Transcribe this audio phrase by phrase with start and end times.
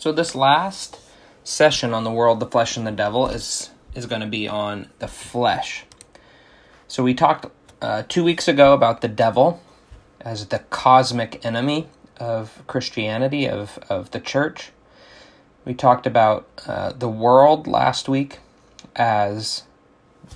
[0.00, 0.98] So this last
[1.44, 4.88] session on the world, the flesh, and the devil is is going to be on
[4.98, 5.84] the flesh.
[6.88, 7.52] So we talked
[7.82, 9.60] uh, two weeks ago about the devil
[10.22, 14.70] as the cosmic enemy of Christianity of of the church.
[15.66, 18.38] We talked about uh, the world last week
[18.96, 19.64] as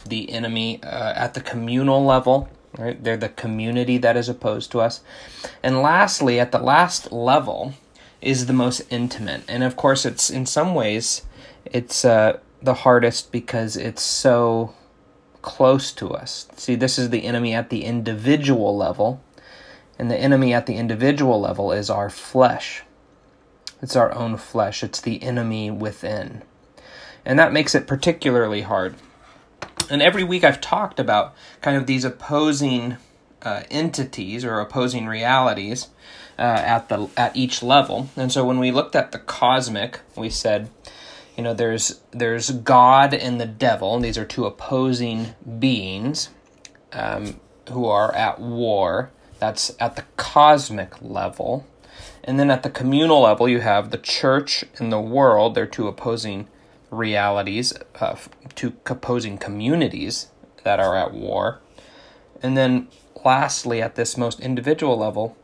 [0.07, 2.51] the enemy uh, at the communal level.
[2.77, 5.01] Right, they're the community that is opposed to us,
[5.63, 7.73] and lastly, at the last level,
[8.25, 9.43] is the most intimate.
[9.49, 11.23] And of course, it's in some ways
[11.67, 14.75] it's uh, the hardest because it's so
[15.43, 16.49] close to us.
[16.57, 19.23] See, this is the enemy at the individual level,
[19.99, 22.83] and the enemy at the individual level is our flesh.
[23.83, 24.83] It's our own flesh.
[24.83, 26.43] It's the enemy within.
[27.27, 28.95] And that makes it particularly hard.
[29.91, 32.97] And every week I've talked about kind of these opposing
[33.43, 35.89] uh, entities or opposing realities
[36.39, 38.09] uh, at the at each level.
[38.17, 40.71] And so when we looked at the cosmic, we said,
[41.37, 43.95] you know, there's there's God and the devil.
[43.95, 46.31] And these are two opposing beings
[46.93, 49.11] um, who are at war.
[49.39, 51.67] That's at the cosmic level.
[52.23, 55.55] And then at the communal level, you have the church and the world.
[55.55, 56.49] They're two opposing
[56.91, 58.17] realities, uh,
[58.55, 60.29] two opposing communities
[60.63, 61.61] that are at war.
[62.43, 62.89] And then
[63.25, 65.37] lastly, at this most individual level,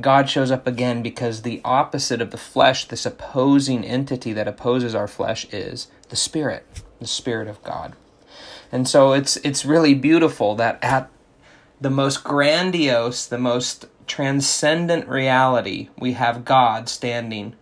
[0.00, 4.94] God shows up again because the opposite of the flesh, this opposing entity that opposes
[4.94, 6.66] our flesh, is the Spirit,
[6.98, 7.94] the Spirit of God.
[8.72, 11.08] And so it's it's really beautiful that at
[11.80, 17.54] the most grandiose, the most transcendent reality, we have God standing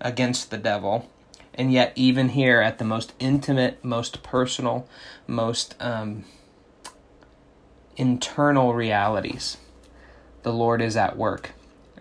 [0.00, 1.10] against the devil.
[1.56, 4.88] And yet, even here, at the most intimate, most personal,
[5.26, 6.24] most um,
[7.96, 9.58] internal realities,
[10.42, 11.52] the Lord is at work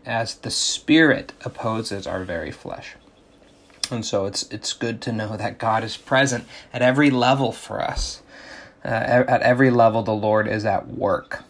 [0.05, 2.95] as the Spirit opposes our very flesh.
[3.91, 7.81] And so it's it's good to know that God is present at every level for
[7.81, 8.21] us.
[8.83, 8.89] Uh,
[9.27, 11.43] at every level, the Lord is at work.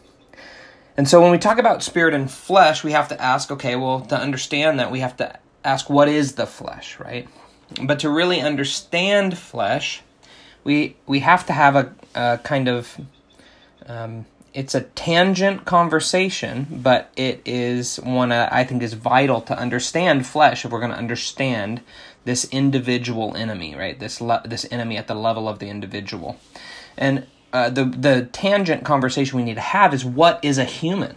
[0.95, 4.01] And so when we talk about spirit and flesh, we have to ask, okay, well,
[4.01, 7.27] to understand that, we have to ask, what is the flesh, right?
[7.81, 10.01] But to really understand flesh,
[10.63, 12.99] we we have to have a, a kind of
[13.87, 19.57] um, it's a tangent conversation, but it is one uh, I think is vital to
[19.57, 21.81] understand flesh if we're going to understand
[22.25, 23.99] this individual enemy, right?
[23.99, 26.37] This le- this enemy at the level of the individual,
[26.97, 31.15] and uh, the the tangent conversation we need to have is what is a human,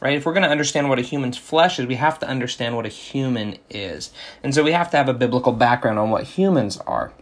[0.00, 0.16] right?
[0.16, 2.84] If we're going to understand what a human's flesh is, we have to understand what
[2.84, 4.10] a human is,
[4.42, 7.12] and so we have to have a biblical background on what humans are.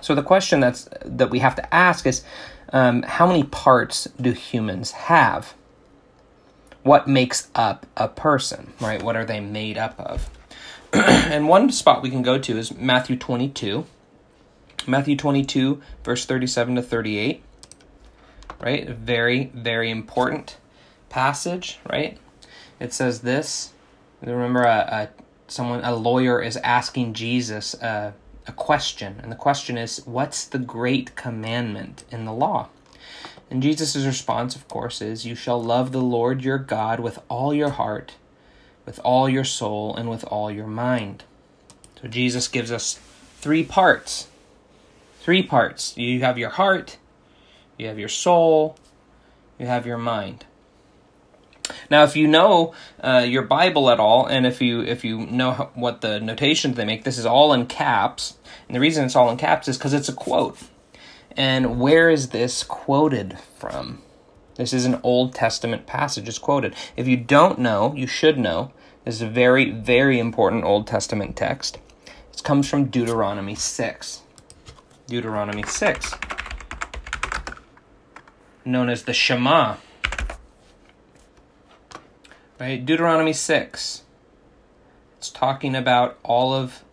[0.00, 2.24] So the question that's that we have to ask is
[2.72, 5.54] um, how many parts do humans have?
[6.82, 9.02] What makes up a person, right?
[9.02, 10.30] What are they made up of?
[10.92, 13.84] and one spot we can go to is Matthew 22.
[14.86, 17.42] Matthew 22, verse 37 to 38.
[18.60, 18.88] Right?
[18.88, 20.56] Very, very important
[21.10, 22.18] passage, right?
[22.80, 23.72] It says this.
[24.22, 25.08] Remember, a, a
[25.46, 28.12] someone, a lawyer is asking Jesus, uh,
[28.48, 32.68] a question, and the question is, What's the great commandment in the law?
[33.50, 37.54] And Jesus' response, of course, is, You shall love the Lord your God with all
[37.54, 38.14] your heart,
[38.84, 41.24] with all your soul, and with all your mind.
[42.00, 42.98] So Jesus gives us
[43.38, 44.28] three parts.
[45.20, 45.96] Three parts.
[45.96, 46.96] You have your heart,
[47.76, 48.76] you have your soul,
[49.58, 50.44] you have your mind.
[51.90, 55.52] Now, if you know uh, your Bible at all, and if you if you know
[55.52, 58.36] how, what the notations they make, this is all in caps.
[58.66, 60.58] And the reason it's all in caps is because it's a quote.
[61.36, 64.02] And where is this quoted from?
[64.56, 66.28] This is an Old Testament passage.
[66.28, 66.74] It's quoted.
[66.96, 68.72] If you don't know, you should know.
[69.04, 71.78] This is a very very important Old Testament text.
[72.32, 74.22] It comes from Deuteronomy six.
[75.06, 76.14] Deuteronomy six,
[78.66, 79.76] known as the Shema
[82.60, 82.84] right?
[82.84, 84.02] Deuteronomy 6.
[85.16, 86.84] It's talking about all of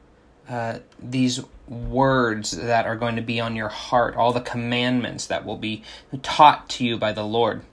[0.48, 5.46] uh, these words that are going to be on your heart, all the commandments that
[5.46, 5.84] will be
[6.22, 7.64] taught to you by the Lord.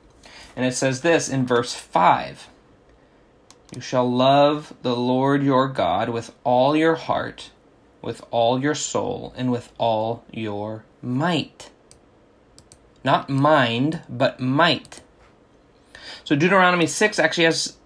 [0.57, 2.49] And it says this in verse 5
[3.75, 7.51] You shall love the Lord your God with all your heart,
[8.01, 11.71] with all your soul, and with all your might.
[13.05, 15.01] Not mind, but might.
[16.25, 17.77] So Deuteronomy 6 actually has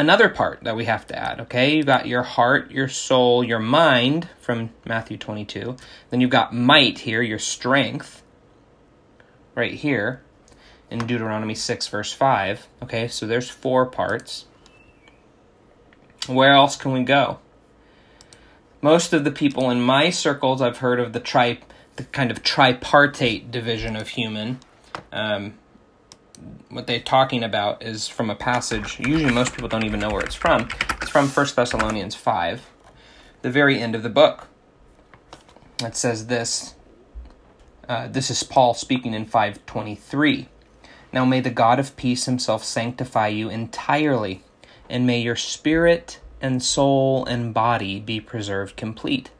[0.00, 1.76] another part that we have to add, okay?
[1.76, 5.76] You've got your heart, your soul, your mind from Matthew 22.
[6.10, 8.22] Then you've got might here, your strength,
[9.54, 10.22] right here
[10.90, 12.66] in Deuteronomy 6, verse 5.
[12.82, 14.46] Okay, so there's four parts.
[16.26, 17.38] Where else can we go?
[18.82, 21.58] most of the people in my circles, I've heard of the tri,
[21.96, 24.60] the kind of tripartite division of human.
[25.12, 25.54] Um,
[26.68, 28.98] what they're talking about is from a passage.
[29.00, 30.68] Usually, most people don't even know where it's from.
[31.02, 32.68] It's from First Thessalonians five,
[33.42, 34.46] the very end of the book.
[35.82, 36.74] It says this.
[37.88, 40.48] Uh, this is Paul speaking in five twenty three.
[41.12, 44.44] Now may the God of peace himself sanctify you entirely,
[44.88, 49.30] and may your spirit and soul and body be preserved complete,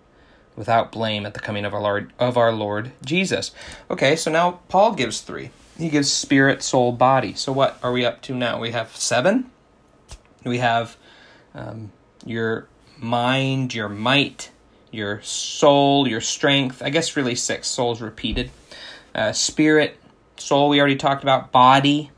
[0.56, 3.52] without blame at the coming of our Lord of our Lord Jesus.
[3.88, 5.50] Okay, so now Paul gives three.
[5.80, 7.32] He gives spirit, soul, body.
[7.32, 8.60] So what are we up to now?
[8.60, 9.50] We have seven.
[10.44, 10.98] We have
[11.54, 11.90] um,
[12.24, 12.68] your
[12.98, 14.50] mind, your might,
[14.90, 16.82] your soul, your strength.
[16.82, 17.66] I guess really six.
[17.66, 18.50] Soul's repeated.
[19.14, 19.96] Uh, spirit,
[20.36, 20.68] soul.
[20.68, 22.10] We already talked about body.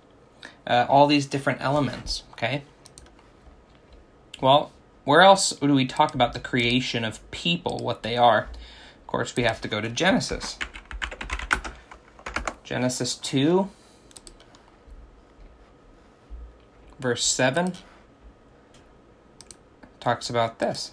[0.67, 2.25] Uh, all these different elements.
[2.33, 2.65] Okay.
[4.41, 4.73] Well,
[5.05, 8.49] where else do we talk about the creation of people, what they are?
[9.01, 10.59] Of course, we have to go to Genesis.
[12.73, 13.69] Genesis 2,
[16.99, 17.75] verse 7,
[20.01, 20.93] talks about this.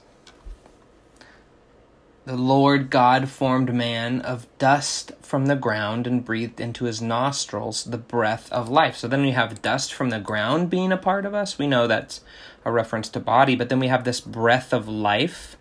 [2.25, 7.85] The Lord God formed man of dust from the ground and breathed into his nostrils
[7.85, 8.97] the breath of life.
[8.97, 11.57] So then we have dust from the ground being a part of us.
[11.57, 12.19] We know that's
[12.65, 15.55] a reference to body, but then we have this breath of life.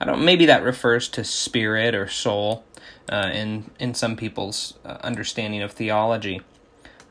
[0.00, 2.64] I don't maybe that refers to spirit or soul
[3.10, 6.40] uh, in in some people's uh, understanding of theology,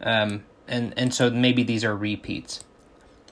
[0.02, 2.64] um, and and so maybe these are repeats.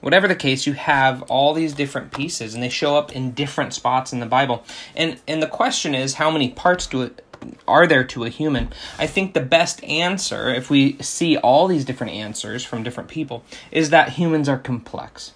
[0.00, 3.72] Whatever the case, you have all these different pieces, and they show up in different
[3.72, 4.64] spots in the Bible.
[4.96, 7.24] And and the question is, how many parts do it
[7.66, 8.72] are there to a human?
[8.98, 13.44] I think the best answer, if we see all these different answers from different people,
[13.70, 15.32] is that humans are complex.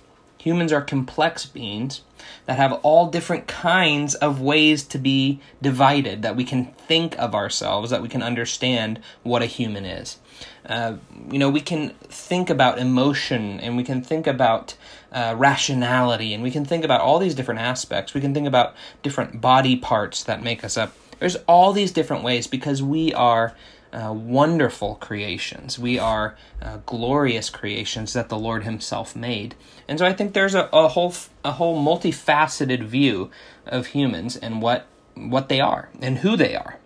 [0.46, 2.02] Humans are complex beings
[2.44, 7.34] that have all different kinds of ways to be divided, that we can think of
[7.34, 10.18] ourselves, that we can understand what a human is.
[10.64, 10.98] Uh,
[11.28, 14.76] you know, we can think about emotion and we can think about
[15.10, 18.14] uh, rationality and we can think about all these different aspects.
[18.14, 20.92] We can think about different body parts that make us up.
[21.18, 23.52] There's all these different ways because we are
[23.96, 25.78] uh, wonderful creations.
[25.78, 29.54] We are uh, glorious creations that the Lord Himself made,
[29.88, 33.30] and so I think there's a, a whole a whole multifaceted view
[33.64, 36.78] of humans and what what they are and who they are.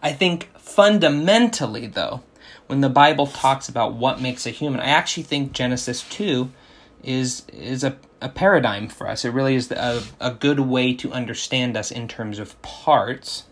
[0.00, 2.22] I think fundamentally, though,
[2.68, 6.52] when the Bible talks about what makes a human, I actually think Genesis two
[7.02, 9.24] is is a, a paradigm for us.
[9.24, 13.47] It really is a, a good way to understand us in terms of parts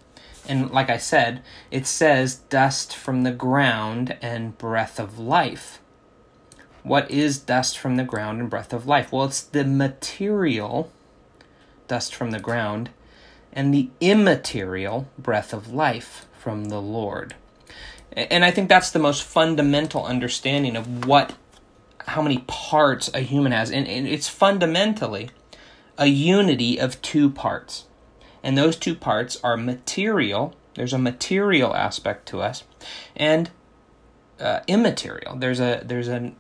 [0.49, 5.81] and like I said, it says dust from the ground and breath of life.
[6.83, 9.11] What is dust from the ground and breath of life?
[9.11, 10.93] Well, it's the material,
[11.89, 12.91] dust from the ground,
[13.53, 17.35] and the immaterial, breath of life from the Lord.
[18.13, 21.35] And I think that's the most fundamental understanding of what,
[22.07, 23.71] how many parts a human has.
[23.71, 25.31] And and it's fundamentally
[25.99, 27.86] a unity of two parts.
[28.47, 32.63] And those two parts are material, there's a material aspect to us,
[33.17, 33.51] and
[34.39, 35.35] uh, immaterial.
[35.35, 36.37] There's a there's an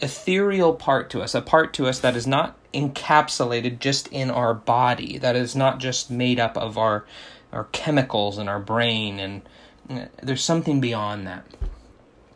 [0.00, 4.52] ethereal part to us, a part to us that is not encapsulated just in our
[4.52, 7.06] body, that is not just made up of our
[7.52, 9.42] our chemicals in our brain, and
[9.88, 11.46] uh, there's something beyond that.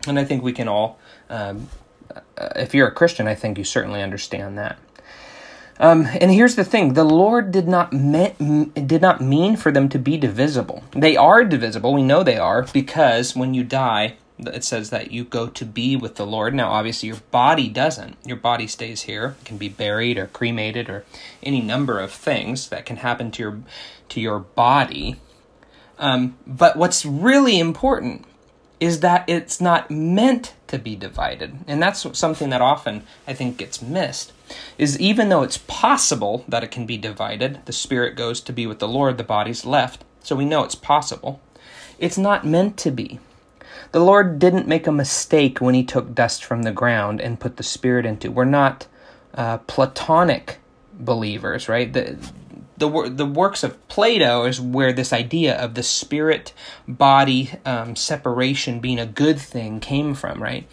[0.06, 1.68] And I think we can all, um,
[2.14, 2.20] uh,
[2.54, 4.78] if you're a Christian, I think you certainly understand that.
[5.78, 8.34] Um, and here's the thing: the Lord did not me-
[8.74, 10.82] did not mean for them to be divisible.
[10.92, 11.92] They are divisible.
[11.92, 15.96] We know they are because when you die, it says that you go to be
[15.96, 16.54] with the Lord.
[16.54, 18.16] Now, obviously, your body doesn't.
[18.24, 19.36] Your body stays here.
[19.40, 21.04] It can be buried or cremated or
[21.42, 23.60] any number of things that can happen to your
[24.10, 25.16] to your body.
[25.98, 28.24] Um, but what's really important
[28.78, 33.56] is that it's not meant to be divided, and that's something that often I think
[33.56, 34.32] gets missed
[34.78, 38.66] is even though it's possible that it can be divided, the spirit goes to be
[38.66, 41.40] with the Lord, the body's left, so we know it's possible.
[41.98, 43.18] It's not meant to be.
[43.92, 47.56] The Lord didn't make a mistake when He took dust from the ground and put
[47.56, 48.30] the Spirit into.
[48.30, 48.86] We're not
[49.34, 50.58] uh, Platonic
[50.92, 51.92] believers, right?
[51.92, 52.18] The,
[52.78, 56.52] the the works of Plato is where this idea of the spirit
[56.86, 60.66] body um, separation being a good thing came from, right?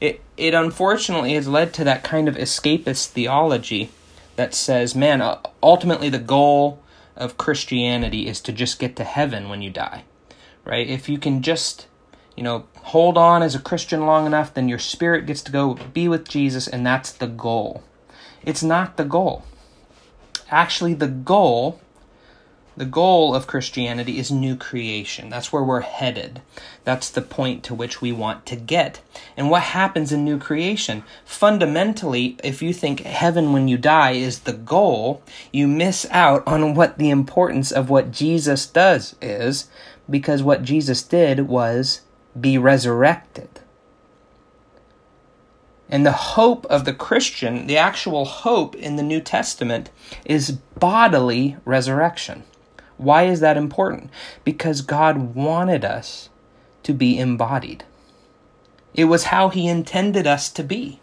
[0.00, 3.90] it it unfortunately has led to that kind of escapist theology
[4.36, 5.20] that says, man,
[5.62, 6.80] ultimately the goal
[7.16, 10.04] of Christianity is to just get to heaven when you die.
[10.64, 10.86] Right?
[10.86, 11.88] If you can just,
[12.36, 15.74] you know, hold on as a Christian long enough, then your spirit gets to go
[15.74, 17.82] be with Jesus and that's the goal.
[18.44, 19.44] It's not the goal.
[20.50, 21.80] Actually, the goal
[22.78, 25.30] the goal of Christianity is new creation.
[25.30, 26.40] That's where we're headed.
[26.84, 29.00] That's the point to which we want to get.
[29.36, 31.02] And what happens in new creation?
[31.24, 36.74] Fundamentally, if you think heaven when you die is the goal, you miss out on
[36.74, 39.68] what the importance of what Jesus does is,
[40.08, 42.02] because what Jesus did was
[42.40, 43.57] be resurrected.
[45.90, 49.90] And the hope of the Christian, the actual hope in the New Testament,
[50.24, 52.42] is bodily resurrection.
[52.98, 54.10] Why is that important?
[54.44, 56.28] Because God wanted us
[56.82, 57.84] to be embodied.
[58.92, 61.00] It was how He intended us to be.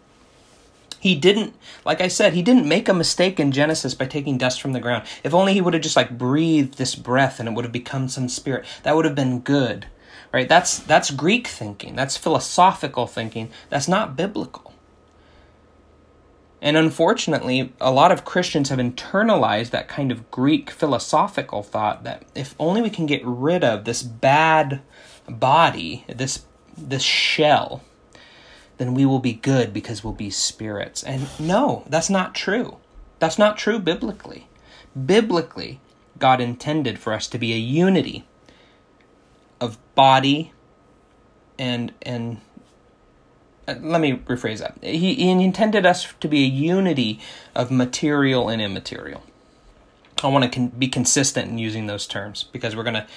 [1.00, 4.62] He didn't, like I said, He didn't make a mistake in Genesis by taking dust
[4.62, 5.08] from the ground.
[5.24, 8.08] If only He would have just like breathed this breath and it would have become
[8.08, 9.88] some spirit, that would have been good.
[10.34, 10.50] Right?
[10.50, 11.96] That's that's Greek thinking.
[11.96, 13.51] That's philosophical thinking.
[13.70, 14.74] That's not biblical.
[16.65, 22.24] And unfortunately, a lot of Christians have internalized that kind of Greek philosophical thought that
[22.34, 24.81] if only we can get rid of this bad
[25.29, 26.43] body, this
[26.75, 27.84] this shell,
[28.77, 31.03] then we will be good because we'll be spirits.
[31.03, 32.77] And no, that's not true.
[33.19, 34.48] That's not true biblically.
[35.05, 35.79] Biblically,
[36.17, 38.25] God intended for us to be a unity
[39.62, 40.51] of body
[41.60, 42.41] and and
[43.67, 44.77] let me rephrase that.
[44.81, 47.19] He, he intended us to be a unity
[47.55, 49.24] of material and immaterial.
[50.24, 53.07] I want to con- be consistent in using those terms because we're going to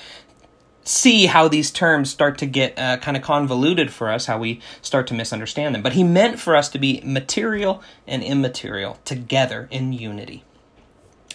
[0.84, 4.60] see how these terms start to get uh, kind of convoluted for us, how we
[4.80, 5.82] start to misunderstand them.
[5.82, 10.44] But he meant for us to be material and immaterial together in unity.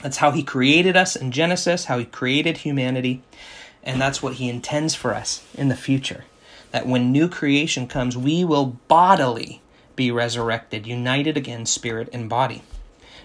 [0.02, 3.22] That's how he created us in Genesis, how he created humanity,
[3.84, 6.26] and that's what he intends for us in the future
[6.74, 9.62] that when new creation comes, we will bodily
[9.96, 12.64] be resurrected, united again, spirit and body.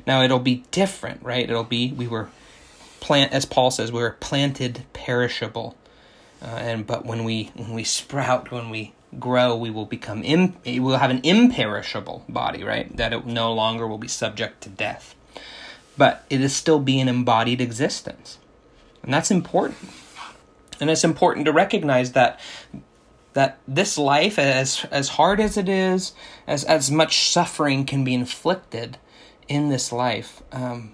[0.07, 1.49] Now it'll be different, right?
[1.49, 2.29] It'll be we were
[3.01, 5.77] plant, as Paul says, we were planted perishable,
[6.43, 10.57] uh, and but when we when we sprout, when we grow, we will become Im,
[10.67, 12.95] we will have an imperishable body, right?
[12.99, 15.15] That it no longer will be subject to death,
[15.97, 18.39] but it is still be an embodied existence,
[19.03, 19.79] and that's important.
[20.81, 22.39] And it's important to recognize that
[23.39, 26.13] that this life, as as hard as it is,
[26.49, 28.99] as as much suffering can be inflicted
[29.47, 30.93] in this life, um,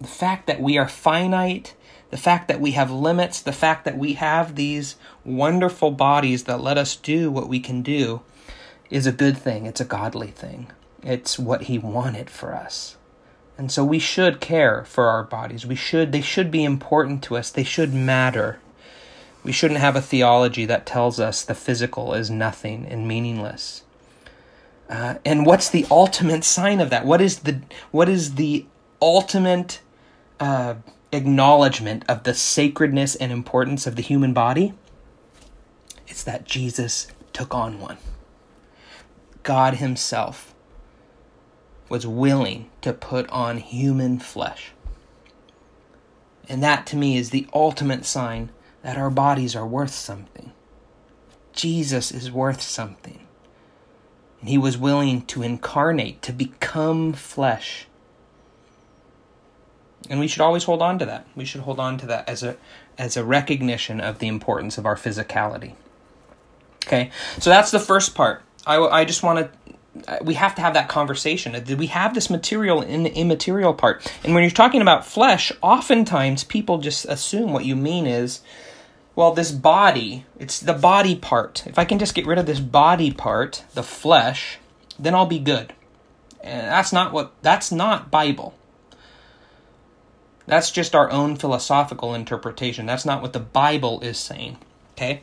[0.00, 1.74] the fact that we are finite,
[2.10, 4.94] the fact that we have limits, the fact that we have these
[5.24, 8.22] wonderful bodies that let us do what we can do,
[8.88, 9.66] is a good thing.
[9.66, 10.70] It's a godly thing.
[11.02, 12.96] It's what He wanted for us.
[13.58, 15.66] And so we should care for our bodies.
[15.66, 17.50] We should they should be important to us.
[17.50, 18.60] They should matter.
[19.44, 23.82] We shouldn't have a theology that tells us the physical is nothing and meaningless.
[24.88, 27.04] Uh, and what's the ultimate sign of that?
[27.04, 28.66] What is the what is the
[29.00, 29.80] ultimate
[30.38, 30.74] uh,
[31.12, 34.74] acknowledgement of the sacredness and importance of the human body?
[36.06, 37.98] It's that Jesus took on one.
[39.42, 40.54] God Himself
[41.88, 44.72] was willing to put on human flesh.
[46.48, 48.50] And that to me is the ultimate sign
[48.82, 50.52] that our bodies are worth something.
[51.52, 53.26] Jesus is worth something.
[54.40, 57.86] And he was willing to incarnate, to become flesh.
[60.10, 61.26] And we should always hold on to that.
[61.36, 62.56] We should hold on to that as a
[62.98, 65.74] as a recognition of the importance of our physicality.
[66.84, 68.42] Okay, so that's the first part.
[68.66, 69.72] I, I just want to
[70.08, 71.62] uh, we have to have that conversation.
[71.76, 74.10] We have this material and immaterial part.
[74.24, 78.40] And when you're talking about flesh, oftentimes people just assume what you mean is
[79.14, 81.66] well, this body, it's the body part.
[81.66, 84.58] If I can just get rid of this body part, the flesh,
[84.98, 85.74] then I'll be good.
[86.40, 88.54] And that's not what that's not Bible.
[90.46, 92.86] That's just our own philosophical interpretation.
[92.86, 94.58] That's not what the Bible is saying.
[94.92, 95.22] Okay?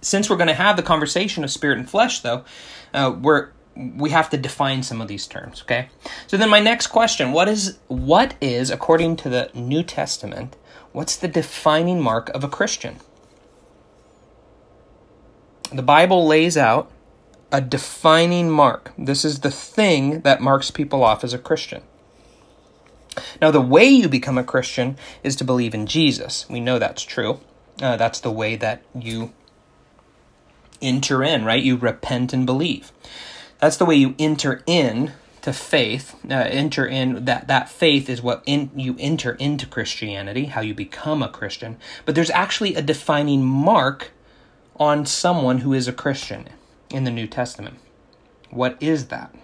[0.00, 2.44] Since we're going to have the conversation of spirit and flesh though,
[2.92, 5.88] uh, we're we have to define some of these terms, okay?
[6.28, 10.56] So then my next question, what is what is according to the New Testament
[10.94, 13.00] What's the defining mark of a Christian?
[15.72, 16.88] The Bible lays out
[17.50, 18.92] a defining mark.
[18.96, 21.82] This is the thing that marks people off as a Christian.
[23.42, 26.48] Now, the way you become a Christian is to believe in Jesus.
[26.48, 27.40] We know that's true.
[27.82, 29.32] Uh, that's the way that you
[30.80, 31.60] enter in, right?
[31.60, 32.92] You repent and believe.
[33.58, 35.10] That's the way you enter in
[35.44, 40.46] to faith, uh, enter in that that faith is what in, you enter into Christianity,
[40.46, 41.76] how you become a Christian.
[42.06, 44.12] But there's actually a defining mark
[44.76, 46.48] on someone who is a Christian
[46.88, 47.76] in the New Testament.
[48.48, 49.34] What is that?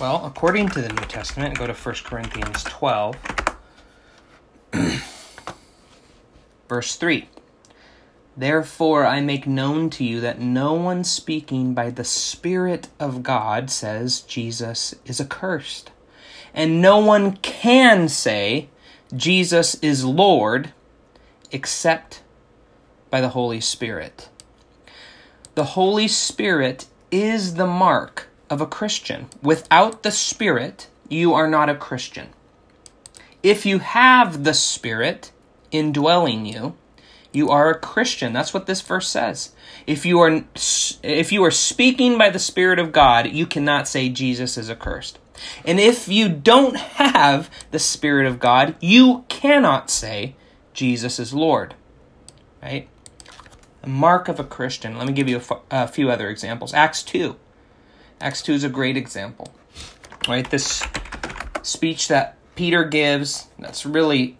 [0.00, 3.16] Well, according to the New Testament, go to 1 Corinthians 12,
[6.70, 7.28] verse 3.
[8.36, 13.70] Therefore, I make known to you that no one speaking by the Spirit of God
[13.70, 15.90] says Jesus is accursed.
[16.52, 18.68] And no one can say
[19.14, 20.72] Jesus is Lord
[21.50, 22.22] except
[23.10, 24.28] by the Holy Spirit.
[25.54, 29.28] The Holy Spirit is the mark of a Christian.
[29.42, 32.28] Without the Spirit, you are not a Christian.
[33.42, 35.32] If you have the Spirit
[35.70, 36.74] indwelling you,
[37.36, 38.32] you are a Christian.
[38.32, 39.52] That's what this verse says.
[39.86, 40.44] If you are
[41.02, 45.18] if you are speaking by the Spirit of God, you cannot say Jesus is accursed.
[45.66, 50.34] And if you don't have the Spirit of God, you cannot say
[50.72, 51.74] Jesus is Lord.
[52.62, 52.88] Right?
[53.82, 54.96] A mark of a Christian.
[54.96, 56.72] Let me give you a, few other examples.
[56.72, 57.36] Acts 2.
[58.18, 59.52] Acts 2 is a great example.
[60.26, 60.50] Right?
[60.50, 60.82] This
[61.62, 64.38] speech that Peter gives, that's really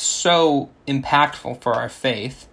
[0.00, 2.46] so impactful for our faith.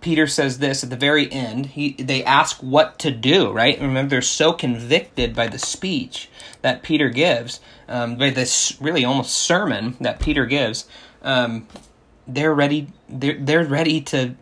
[0.00, 1.66] Peter says this at the very end.
[1.66, 3.78] He they ask what to do, right?
[3.78, 6.30] Remember, they're so convicted by the speech
[6.62, 10.86] that Peter gives, um, by this really almost sermon that Peter gives.
[11.22, 11.68] Um,
[12.26, 12.88] they're ready.
[13.08, 14.34] They're they're ready to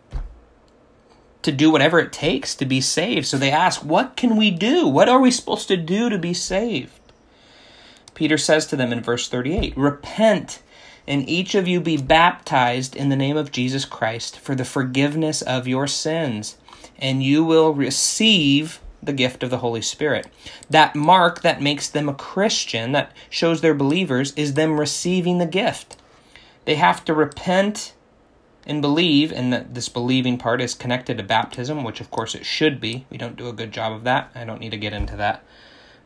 [1.41, 3.25] to do whatever it takes to be saved.
[3.25, 4.87] So they ask, "What can we do?
[4.87, 6.93] What are we supposed to do to be saved?"
[8.13, 10.61] Peter says to them in verse thirty-eight, "Repent."
[11.09, 15.41] And each of you be baptized in the name of Jesus Christ for the forgiveness
[15.41, 16.55] of your sins,
[16.99, 20.27] and you will receive the gift of the Holy Spirit.
[20.69, 25.47] That mark that makes them a Christian, that shows they're believers, is them receiving the
[25.47, 25.97] gift.
[26.65, 27.95] They have to repent
[28.67, 32.45] and believe, and that this believing part is connected to baptism, which of course it
[32.45, 33.07] should be.
[33.09, 34.29] We don't do a good job of that.
[34.35, 35.43] I don't need to get into that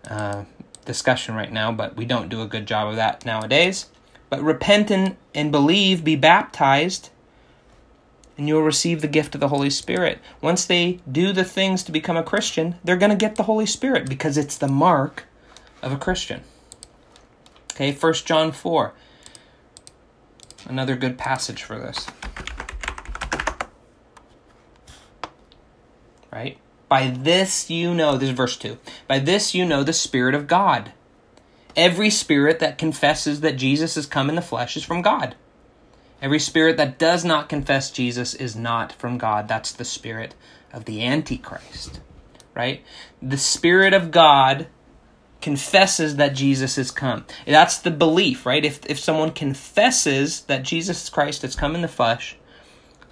[0.07, 0.45] uh,
[0.85, 3.87] discussion right now, but we don't do a good job of that nowadays.
[4.33, 7.11] But repent and, and believe, be baptized,
[8.35, 10.17] and you'll receive the gift of the Holy Spirit.
[10.41, 13.67] Once they do the things to become a Christian, they're going to get the Holy
[13.67, 15.25] Spirit because it's the mark
[15.83, 16.41] of a Christian.
[17.73, 18.95] Okay, 1 John 4.
[20.65, 22.07] Another good passage for this.
[26.31, 26.57] Right?
[26.89, 28.79] By this you know, this is verse 2.
[29.07, 30.91] By this you know the Spirit of God.
[31.75, 35.35] Every spirit that confesses that Jesus has come in the flesh is from God.
[36.21, 39.47] Every spirit that does not confess Jesus is not from God.
[39.47, 40.35] That's the spirit
[40.73, 42.01] of the Antichrist,
[42.55, 42.83] right?
[43.21, 44.67] The Spirit of God
[45.39, 47.25] confesses that Jesus has come.
[47.45, 48.65] That's the belief, right?
[48.65, 52.37] If, if someone confesses that Jesus Christ has come in the flesh,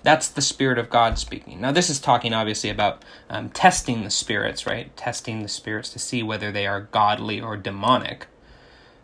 [0.01, 1.61] that's the Spirit of God speaking.
[1.61, 4.95] Now, this is talking obviously about um, testing the spirits, right?
[4.97, 8.25] Testing the spirits to see whether they are godly or demonic.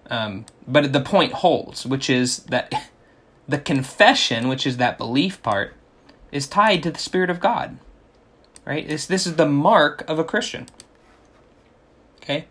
[0.09, 2.89] Um, but the point holds, which is that
[3.47, 5.73] the confession, which is that belief part,
[6.31, 7.77] is tied to the Spirit of God.
[8.65, 8.87] Right?
[8.87, 10.67] This, this is the mark of a Christian.
[12.21, 12.45] Okay?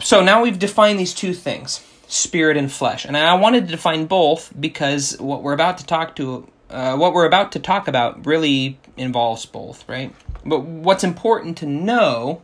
[0.00, 3.04] So now we've defined these two things spirit and flesh.
[3.04, 7.12] And I wanted to define both because what we're about to talk to uh, what
[7.12, 10.14] we're about to talk about really involves both, right?
[10.44, 12.42] But what's important to know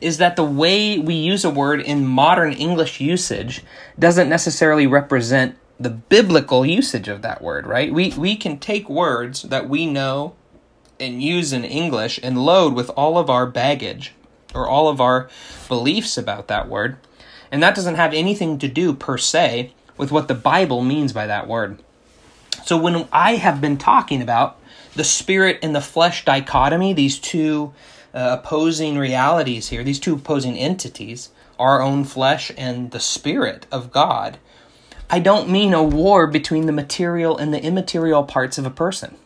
[0.00, 3.62] is that the way we use a word in modern English usage
[3.98, 7.92] doesn't necessarily represent the biblical usage of that word, right?
[7.92, 10.34] We we can take words that we know
[10.98, 14.14] and use in English and load with all of our baggage
[14.54, 15.28] or all of our
[15.68, 16.96] beliefs about that word.
[17.50, 21.26] And that doesn't have anything to do per se with what the Bible means by
[21.26, 21.78] that word.
[22.64, 24.58] So when I have been talking about
[24.94, 27.72] the spirit and the flesh dichotomy, these two
[28.16, 33.92] uh, opposing realities here, these two opposing entities, our own flesh and the Spirit of
[33.92, 34.38] God,
[35.10, 39.16] I don't mean a war between the material and the immaterial parts of a person.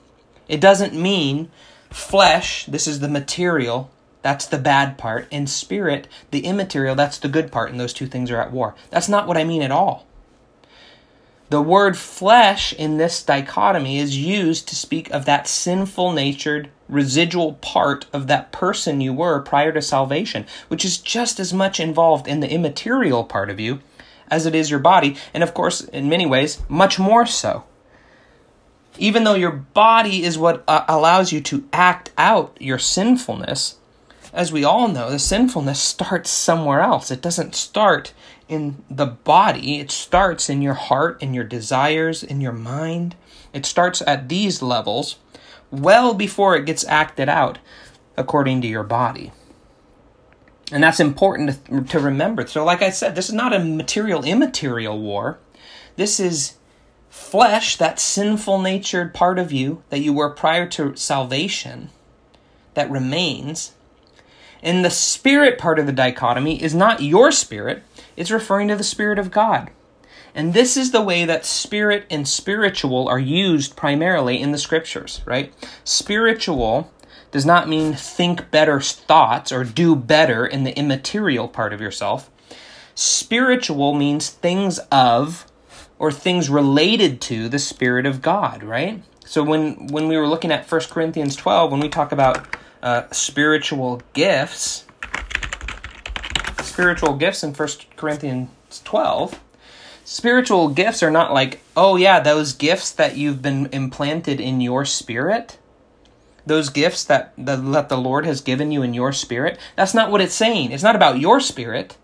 [0.49, 1.51] It doesn't mean
[1.89, 3.91] flesh, this is the material,
[4.23, 8.07] that's the bad part, and spirit, the immaterial, that's the good part, and those two
[8.07, 8.75] things are at war.
[8.91, 10.07] That's not what I mean at all.
[11.49, 17.55] The word flesh in this dichotomy is used to speak of that sinful natured residual
[17.55, 22.27] part of that person you were prior to salvation, which is just as much involved
[22.27, 23.81] in the immaterial part of you
[24.31, 27.65] as it is your body, and of course, in many ways, much more so.
[28.99, 33.77] Even though your body is what uh, allows you to act out your sinfulness,
[34.33, 37.11] as we all know, the sinfulness starts somewhere else.
[37.11, 38.13] It doesn't start
[38.49, 43.15] in the body, it starts in your heart, in your desires, in your mind.
[43.53, 45.17] It starts at these levels
[45.71, 47.59] well before it gets acted out
[48.17, 49.33] according to your body.
[50.73, 52.47] And that's important to, remember.
[52.47, 55.39] So, like I said, this is not a material immaterial war.
[55.97, 56.55] This is
[57.09, 61.91] flesh, that sinful natured part of you that you were prior to salvation,
[62.75, 63.73] that remains.
[64.63, 67.83] And the spirit part of the dichotomy is not your spirit,
[68.17, 69.71] it's referring to the Spirit of God.
[70.35, 75.23] And this is the way that spirit and spiritual are used primarily in the scriptures,
[75.25, 75.53] right?
[75.85, 76.93] Spiritual
[77.31, 82.31] does not mean think better thoughts or do better in the immaterial part of yourself.
[82.95, 85.47] Spiritual means things of
[85.99, 89.03] or things related to the Spirit of God, right?
[89.25, 93.05] So when when we were looking at 1 Corinthians 12, when we talk about uh,
[93.13, 94.87] spiritual gifts,
[96.63, 98.49] spiritual gifts in 1 Corinthians
[98.85, 99.39] 12,
[100.11, 104.85] spiritual gifts are not like, oh yeah, those gifts that you've been implanted in your
[104.85, 105.57] spirit,
[106.45, 109.57] those gifts that, that, that the Lord has given you in your spirit.
[109.77, 110.73] That's not what it's saying.
[110.73, 111.97] It's not about your spirit.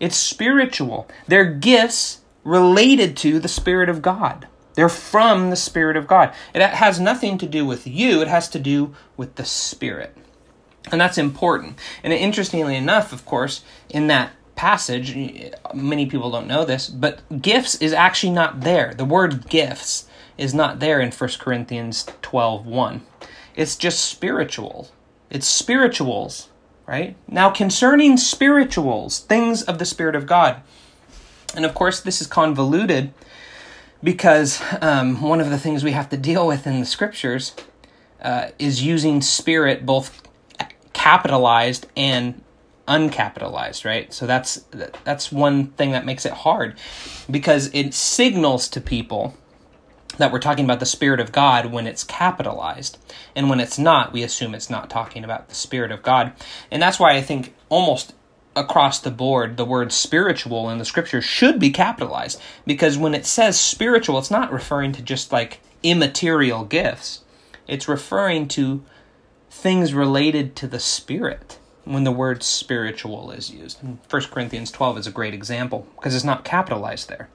[0.00, 1.06] It's spiritual.
[1.28, 4.48] They're gifts related to the Spirit of God.
[4.72, 6.32] They're from the Spirit of God.
[6.54, 10.16] It has nothing to do with you, it has to do with the Spirit.
[10.90, 11.78] And that's important.
[12.02, 15.16] And interestingly enough, of course, in that passage,
[15.72, 18.92] many people don't know this, but gifts is actually not there.
[18.92, 23.00] The word gifts is not there in 1 Corinthians 12 1.
[23.56, 24.90] It's just spiritual.
[25.30, 26.50] It's spirituals,
[26.86, 27.16] right?
[27.26, 30.60] Now, concerning spirituals, things of the Spirit of God,
[31.56, 33.14] and of course, this is convoluted
[34.02, 37.56] because um, one of the things we have to deal with in the scriptures
[38.20, 40.22] uh, is using spirit both
[40.92, 42.42] capitalized and
[42.90, 44.12] uncapitalized right?
[44.12, 44.64] So that's
[45.04, 46.76] that's one thing that makes it hard
[47.30, 49.36] because it signals to people
[50.18, 52.98] that we're talking about the spirit of god when it's capitalized.
[53.36, 56.32] And when it's not we assume it's not talking about the spirit of god.
[56.70, 58.12] And that's why i think almost
[58.56, 62.40] across the board the word spiritual in the scripture should be capitalized.
[62.66, 67.22] Because when it says spiritual it's not referring to just like immaterial gifts.
[67.68, 68.82] It's referring to
[69.48, 71.59] things related to the spirit
[71.92, 73.82] when the word spiritual is used.
[73.82, 77.28] And 1 Corinthians 12 is a great example because it's not capitalized there.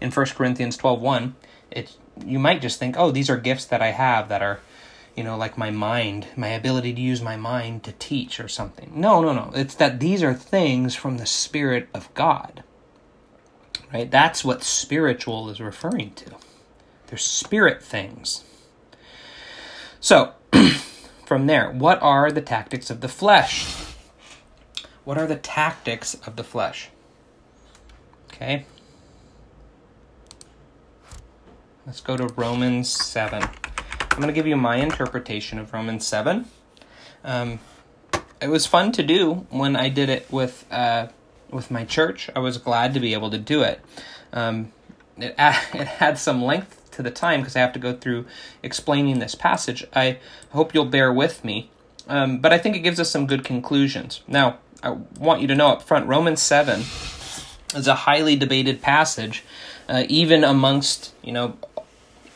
[0.00, 1.34] In 1 Corinthians 12:1,
[1.70, 4.60] it you might just think, "Oh, these are gifts that I have that are
[5.16, 8.92] you know, like my mind, my ability to use my mind to teach or something.
[8.94, 9.50] No, no, no.
[9.54, 12.62] It's that these are things from the Spirit of God.
[13.92, 14.10] Right?
[14.10, 16.30] That's what spiritual is referring to.
[17.08, 18.44] They're spirit things.
[19.98, 20.32] So,
[21.26, 23.89] from there, what are the tactics of the flesh?
[25.04, 26.90] What are the tactics of the flesh?
[28.32, 28.66] Okay.
[31.86, 33.42] Let's go to Romans 7.
[33.42, 36.46] I'm going to give you my interpretation of Romans 7.
[37.24, 37.58] Um,
[38.40, 41.08] it was fun to do when I did it with uh,
[41.50, 42.30] with my church.
[42.34, 43.80] I was glad to be able to do it.
[44.32, 44.72] Um,
[45.16, 48.26] it, it had some length to the time because I have to go through
[48.62, 49.86] explaining this passage.
[49.94, 50.18] I
[50.50, 51.70] hope you'll bear with me,
[52.08, 54.22] um, but I think it gives us some good conclusions.
[54.26, 56.80] Now, I want you to know up front Romans 7
[57.74, 59.44] is a highly debated passage,
[59.88, 61.56] uh, even amongst, you know,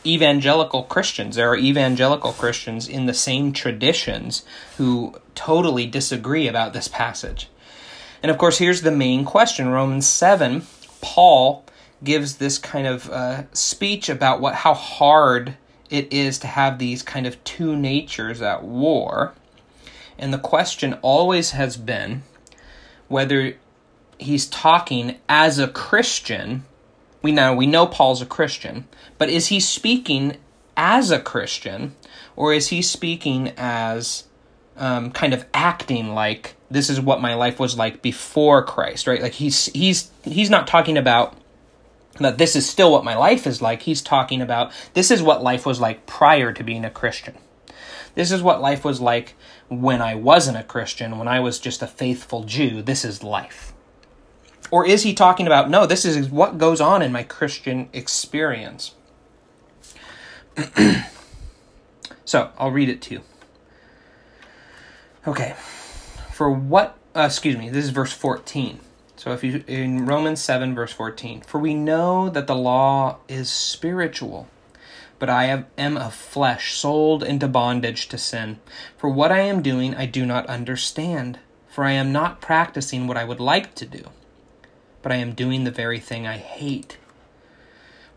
[0.05, 1.35] evangelical Christians.
[1.35, 4.45] There are evangelical Christians in the same traditions
[4.77, 7.49] who totally disagree about this passage.
[8.21, 10.65] And of course, here's the main question Romans 7,
[11.01, 11.65] Paul
[12.03, 15.57] gives this kind of uh, speech about what how hard
[15.89, 19.33] it is to have these kind of two natures at war.
[20.17, 22.23] And the question always has been
[23.07, 23.55] whether
[24.17, 26.63] he's talking as a Christian
[27.25, 28.87] we know we know Paul's a Christian,
[29.17, 30.37] but is he speaking
[30.77, 31.95] as a Christian,
[32.35, 34.25] or is he speaking as
[34.77, 39.23] um, kind of acting like this is what my life was like before Christ, right?
[39.23, 41.35] Like he's he's he's not talking about
[42.19, 43.81] that this is still what my life is like.
[43.81, 47.33] He's talking about this is what life was like prior to being a Christian.
[48.15, 49.35] This is what life was like
[49.69, 52.81] when I wasn't a Christian, when I was just a faithful Jew.
[52.81, 53.73] This is life.
[54.71, 58.95] Or is he talking about, no, this is what goes on in my Christian experience?
[62.25, 63.21] so, I'll read it to you.
[65.27, 65.55] Okay.
[66.31, 68.79] For what, uh, excuse me, this is verse 14.
[69.17, 73.51] So, if you, in Romans 7, verse 14, for we know that the law is
[73.51, 74.47] spiritual,
[75.25, 78.59] but I am of flesh, sold into bondage to sin.
[78.97, 83.17] For what I am doing, I do not understand, for I am not practicing what
[83.17, 84.09] I would like to do
[85.05, 86.97] but I am doing the very thing I hate.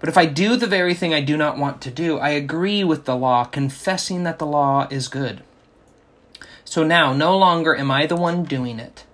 [0.01, 2.83] But if I do the very thing I do not want to do, I agree
[2.83, 5.43] with the law, confessing that the law is good.
[6.65, 9.05] So now, no longer am I the one doing it,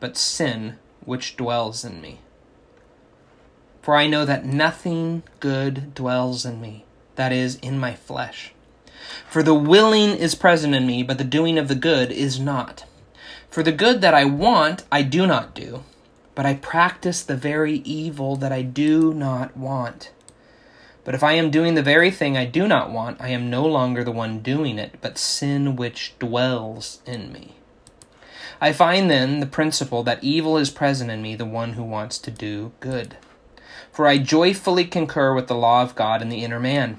[0.00, 2.20] but sin which dwells in me.
[3.82, 6.86] For I know that nothing good dwells in me,
[7.20, 8.54] that is, in my flesh.
[9.28, 12.84] For the willing is present in me, but the doing of the good is not.
[13.50, 15.84] For the good that I want, I do not do,
[16.34, 20.12] but I practice the very evil that I do not want.
[21.04, 23.66] But if I am doing the very thing I do not want, I am no
[23.66, 27.56] longer the one doing it, but sin which dwells in me.
[28.62, 32.18] I find then the principle that evil is present in me, the one who wants
[32.18, 33.18] to do good.
[33.92, 36.98] For I joyfully concur with the law of God in the inner man,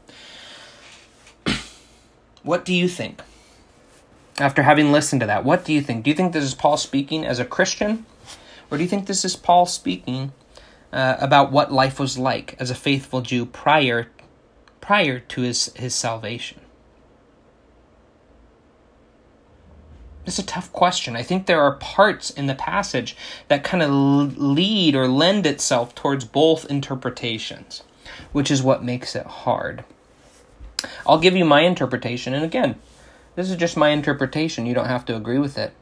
[2.43, 3.21] What do you think?
[4.39, 6.03] After having listened to that, what do you think?
[6.03, 8.05] Do you think this is Paul speaking as a Christian?
[8.69, 10.31] Or do you think this is Paul speaking
[10.91, 14.07] uh, about what life was like as a faithful Jew prior
[14.79, 16.61] prior to his, his salvation?
[20.25, 21.15] It's a tough question.
[21.15, 23.15] I think there are parts in the passage
[23.47, 27.83] that kind of lead or lend itself towards both interpretations,
[28.31, 29.83] which is what makes it hard.
[31.05, 32.75] I'll give you my interpretation, and again,
[33.35, 34.65] this is just my interpretation.
[34.65, 35.73] You don't have to agree with it.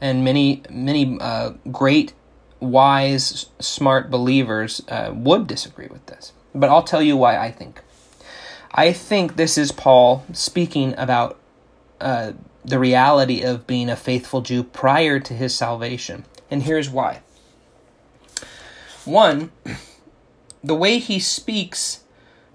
[0.00, 2.12] And many, many uh, great,
[2.60, 6.32] wise, smart believers uh, would disagree with this.
[6.54, 7.80] But I'll tell you why I think.
[8.72, 11.38] I think this is Paul speaking about
[12.00, 12.32] uh,
[12.64, 16.24] the reality of being a faithful Jew prior to his salvation.
[16.50, 17.22] And here's why.
[19.04, 19.52] One,
[20.62, 22.03] the way he speaks,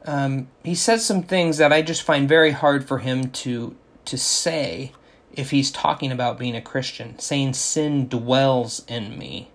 [0.06, 4.18] um, he says some things that I just find very hard for him to to
[4.18, 4.92] say
[5.34, 9.52] if he's talking about being a Christian, saying sin dwells in me.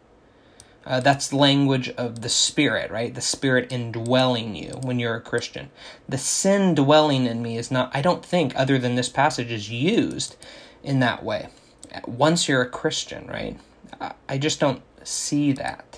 [0.87, 3.15] Uh, that's language of the Spirit, right?
[3.15, 5.71] The Spirit indwelling you when you're a Christian.
[6.09, 9.71] The sin dwelling in me is not, I don't think, other than this passage, is
[9.71, 10.37] used
[10.83, 11.49] in that way.
[12.07, 13.59] Once you're a Christian, right?
[14.29, 15.94] I just don't see that.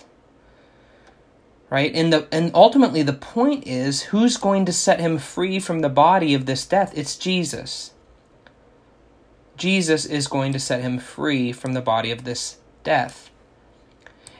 [1.68, 1.92] Right?
[1.94, 5.88] And the and ultimately the point is who's going to set him free from the
[5.88, 6.96] body of this death?
[6.96, 7.92] It's Jesus.
[9.56, 13.30] Jesus is going to set him free from the body of this death.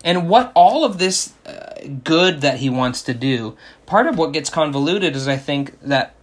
[0.05, 4.33] And what all of this uh, good that he wants to do, part of what
[4.33, 6.15] gets convoluted is I think that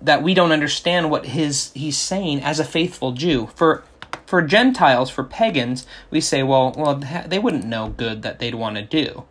[0.00, 3.48] that we don't understand what his he's saying as a faithful Jew.
[3.56, 3.82] For
[4.26, 6.94] for Gentiles, for pagans, we say, well, well,
[7.26, 9.24] they wouldn't know good that they'd want to do.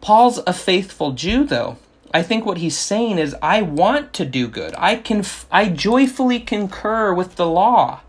[0.00, 1.76] Paul's a faithful Jew, though.
[2.12, 4.74] I think what he's saying is, I want to do good.
[4.78, 8.00] I can, I joyfully concur with the law.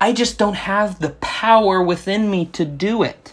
[0.00, 3.32] I just don't have the power within me to do it.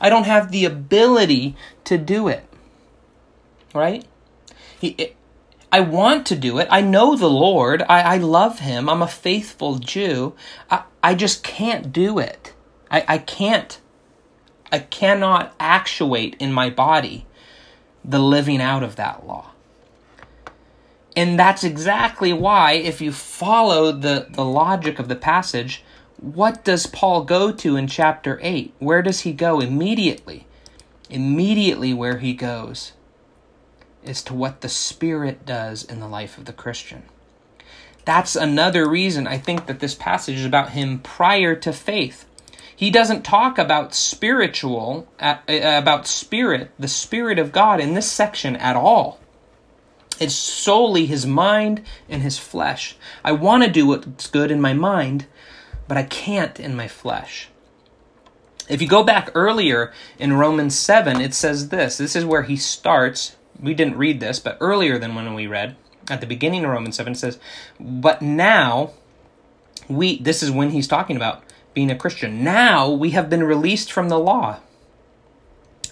[0.00, 2.44] I don't have the ability to do it.
[3.74, 4.04] Right?
[4.78, 5.16] He, it,
[5.72, 6.68] I want to do it.
[6.70, 7.82] I know the Lord.
[7.88, 8.88] I, I love Him.
[8.88, 10.34] I'm a faithful Jew.
[10.70, 12.54] I, I just can't do it.
[12.90, 13.80] I, I can't.
[14.70, 17.26] I cannot actuate in my body
[18.04, 19.50] the living out of that law.
[21.16, 25.82] And that's exactly why, if you follow the, the logic of the passage,
[26.18, 28.74] what does Paul go to in chapter 8?
[28.78, 30.46] Where does he go immediately?
[31.10, 32.92] Immediately, where he goes
[34.04, 37.04] is to what the Spirit does in the life of the Christian.
[38.04, 42.26] That's another reason I think that this passage is about him prior to faith.
[42.78, 48.76] He doesn't talk about spiritual, about spirit, the Spirit of God in this section at
[48.76, 49.18] all.
[50.20, 52.96] It's solely his mind and his flesh.
[53.24, 55.26] I want to do what's good in my mind,
[55.88, 57.48] but I can't in my flesh.
[58.68, 61.98] If you go back earlier in Romans 7, it says this.
[61.98, 63.34] This is where he starts.
[63.60, 65.74] We didn't read this, but earlier than when we read,
[66.08, 67.40] at the beginning of Romans 7, it says,
[67.80, 68.92] But now,
[69.88, 71.42] we, this is when he's talking about
[71.78, 72.42] being a Christian.
[72.42, 74.58] Now we have been released from the law,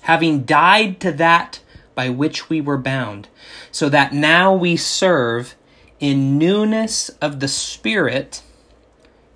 [0.00, 1.60] having died to that
[1.94, 3.28] by which we were bound,
[3.70, 5.54] so that now we serve
[6.00, 8.42] in newness of the Spirit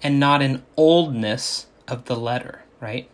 [0.03, 3.09] and not in oldness of the letter, right?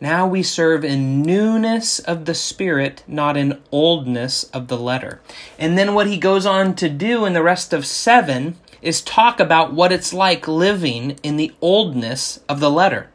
[0.00, 5.20] Now we serve in newness of the Spirit, not in oldness of the letter.
[5.58, 9.40] And then what he goes on to do in the rest of seven is talk
[9.40, 13.10] about what it's like living in the oldness of the letter.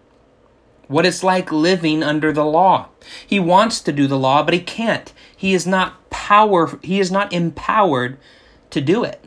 [0.87, 2.87] what it's like living under the law.
[3.25, 5.11] He wants to do the law, but he can't.
[5.35, 8.17] He is not power he is not empowered
[8.69, 9.23] to do it.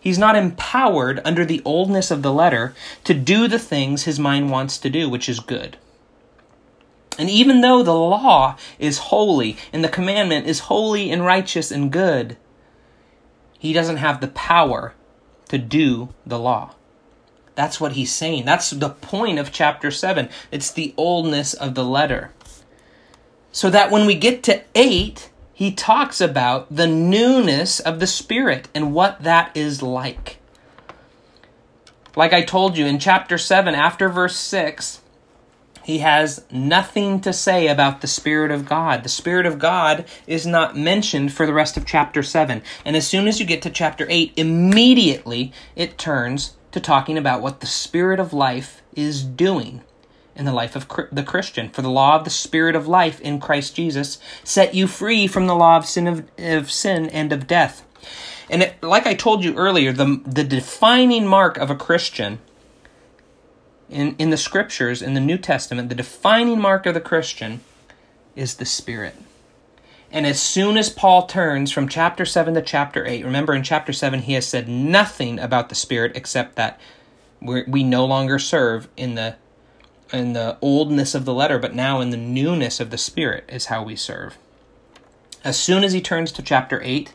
[0.00, 2.74] He's not empowered under the oldness of the letter
[3.04, 5.78] to do the things his mind wants to do, which is good.
[7.18, 11.90] And even though the law is holy and the commandment is holy and righteous and
[11.90, 12.36] good,
[13.58, 14.94] he doesn't have the power
[15.48, 16.74] to do the law.
[17.54, 18.44] That's what he's saying.
[18.44, 20.28] That's the point of chapter 7.
[20.50, 22.32] It's the oldness of the letter.
[23.52, 28.68] So that when we get to 8, he talks about the newness of the Spirit
[28.74, 30.38] and what that is like.
[32.16, 35.00] Like I told you in chapter 7, after verse 6,
[35.84, 39.02] he has nothing to say about the Spirit of God.
[39.02, 42.62] The Spirit of God is not mentioned for the rest of chapter 7.
[42.86, 47.42] And as soon as you get to chapter 8, immediately it turns to talking about
[47.42, 49.82] what the Spirit of life is doing
[50.34, 51.68] in the life of the Christian.
[51.68, 55.46] For the law of the Spirit of life in Christ Jesus set you free from
[55.46, 57.84] the law of sin, of, of sin and of death.
[58.48, 62.38] And it, like I told you earlier, the, the defining mark of a Christian
[63.88, 67.60] in, in the scriptures, in the New Testament, the defining mark of the Christian
[68.34, 69.16] is the Spirit.
[70.10, 73.92] And as soon as Paul turns from chapter 7 to chapter 8, remember in chapter
[73.92, 76.80] 7 he has said nothing about the Spirit except that
[77.40, 79.36] we we no longer serve in the
[80.12, 83.66] in the oldness of the letter, but now in the newness of the Spirit is
[83.66, 84.38] how we serve.
[85.42, 87.12] As soon as he turns to chapter 8,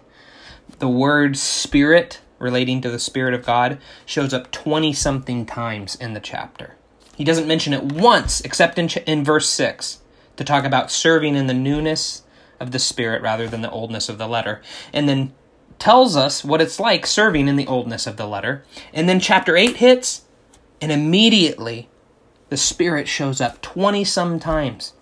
[0.80, 6.14] the word Spirit, relating to the Spirit of God, shows up 20 something times in
[6.14, 6.76] the chapter.
[7.16, 10.00] He doesn't mention it once, except in, in verse 6,
[10.38, 12.24] to talk about serving in the newness
[12.60, 14.62] of the Spirit rather than the oldness of the letter.
[14.94, 15.34] And then
[15.80, 18.64] tells us what it's like serving in the oldness of the letter.
[18.94, 20.24] And then chapter 8 hits,
[20.82, 21.90] and immediately
[22.50, 24.94] the Spirit shows up 20 some times.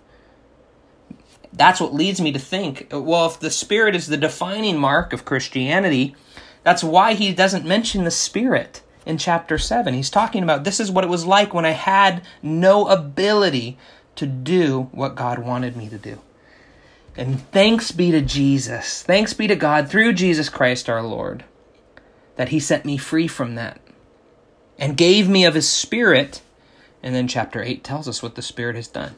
[1.52, 5.24] That's what leads me to think well, if the Spirit is the defining mark of
[5.24, 6.14] Christianity,
[6.62, 9.94] that's why he doesn't mention the Spirit in chapter 7.
[9.94, 13.78] He's talking about this is what it was like when I had no ability
[14.16, 16.20] to do what God wanted me to do.
[17.16, 21.44] And thanks be to Jesus, thanks be to God through Jesus Christ our Lord,
[22.36, 23.80] that He set me free from that
[24.78, 26.42] and gave me of His Spirit
[27.02, 29.14] and then chapter 8 tells us what the Spirit has done,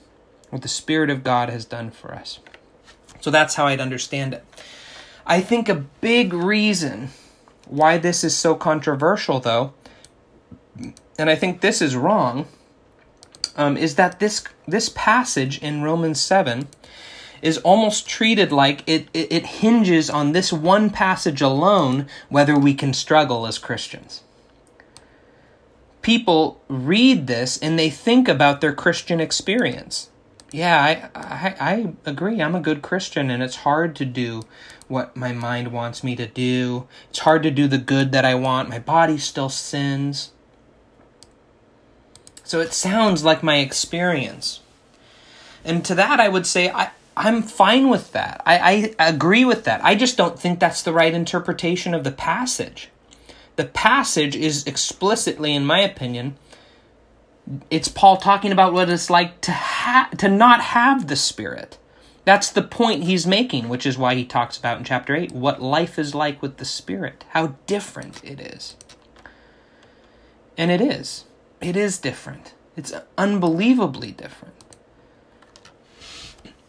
[0.51, 2.39] what the Spirit of God has done for us.
[3.21, 4.45] So that's how I'd understand it.
[5.27, 7.11] I think a big reason
[7.71, 9.73] why this is so controversial, though,
[11.19, 12.47] and I think this is wrong,
[13.57, 16.69] um, is that this this passage in Romans seven
[17.43, 22.75] is almost treated like it, it, it hinges on this one passage alone whether we
[22.75, 24.23] can struggle as Christians
[26.03, 30.11] people read this and they think about their Christian experience.
[30.53, 32.43] Yeah, I, I, I agree.
[32.43, 34.43] I'm a good Christian, and it's hard to do
[34.91, 36.87] what my mind wants me to do.
[37.09, 38.69] It's hard to do the good that I want.
[38.69, 40.33] My body still sins.
[42.45, 44.61] So it sounds like my experience.
[45.65, 48.43] And to that, I would say I, I'm fine with that.
[48.45, 49.85] I, I agree with that.
[49.85, 52.91] I just don't think that's the right interpretation of the passage
[53.61, 56.37] the passage is explicitly, in my opinion,
[57.69, 61.77] it's Paul talking about what it's like to ha- to not have the Spirit.
[62.25, 65.63] That's the point he's making, which is why he talks about in chapter 8 what
[65.63, 68.77] life is like with the Spirit, how different it is.
[70.57, 71.25] And it is.
[71.61, 72.55] It is different.
[72.77, 74.55] It's unbelievably different.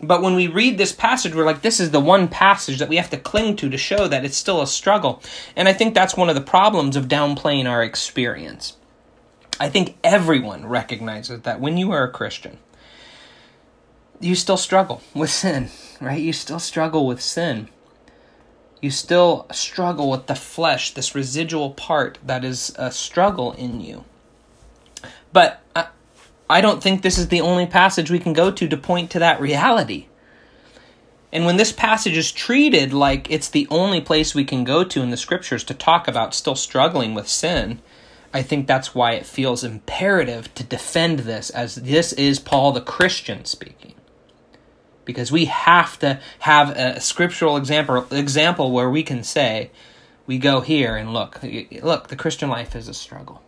[0.03, 2.95] But when we read this passage, we're like, this is the one passage that we
[2.95, 5.21] have to cling to to show that it's still a struggle.
[5.55, 8.77] And I think that's one of the problems of downplaying our experience.
[9.59, 12.57] I think everyone recognizes that when you are a Christian,
[14.21, 16.21] you still struggle with sin, right?
[16.21, 17.69] You still struggle with sin.
[18.81, 24.05] You still struggle with the flesh, this residual part that is a struggle in you.
[25.33, 25.85] But uh,
[26.49, 29.19] I don't think this is the only passage we can go to to point to
[29.19, 30.07] that reality.
[31.31, 35.01] And when this passage is treated like it's the only place we can go to
[35.01, 37.79] in the scriptures to talk about still struggling with sin,
[38.33, 42.81] I think that's why it feels imperative to defend this as this is Paul the
[42.81, 43.93] Christian speaking.
[45.03, 49.71] Because we have to have a scriptural example example where we can say,
[50.27, 51.39] we go here and look,
[51.81, 53.41] look, the Christian life is a struggle.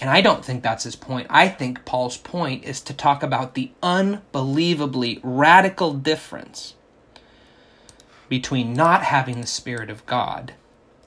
[0.00, 1.26] And I don't think that's his point.
[1.30, 6.74] I think Paul's point is to talk about the unbelievably radical difference
[8.28, 10.52] between not having the Spirit of God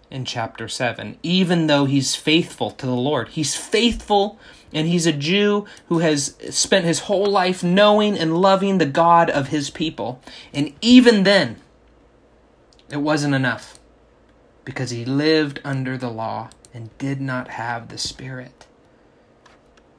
[0.09, 3.29] in chapter 7, even though he's faithful to the Lord.
[3.29, 4.39] He's faithful
[4.73, 9.29] and he's a Jew who has spent his whole life knowing and loving the God
[9.29, 10.21] of his people.
[10.53, 11.57] And even then,
[12.89, 13.79] it wasn't enough
[14.65, 18.67] because he lived under the law and did not have the Spirit.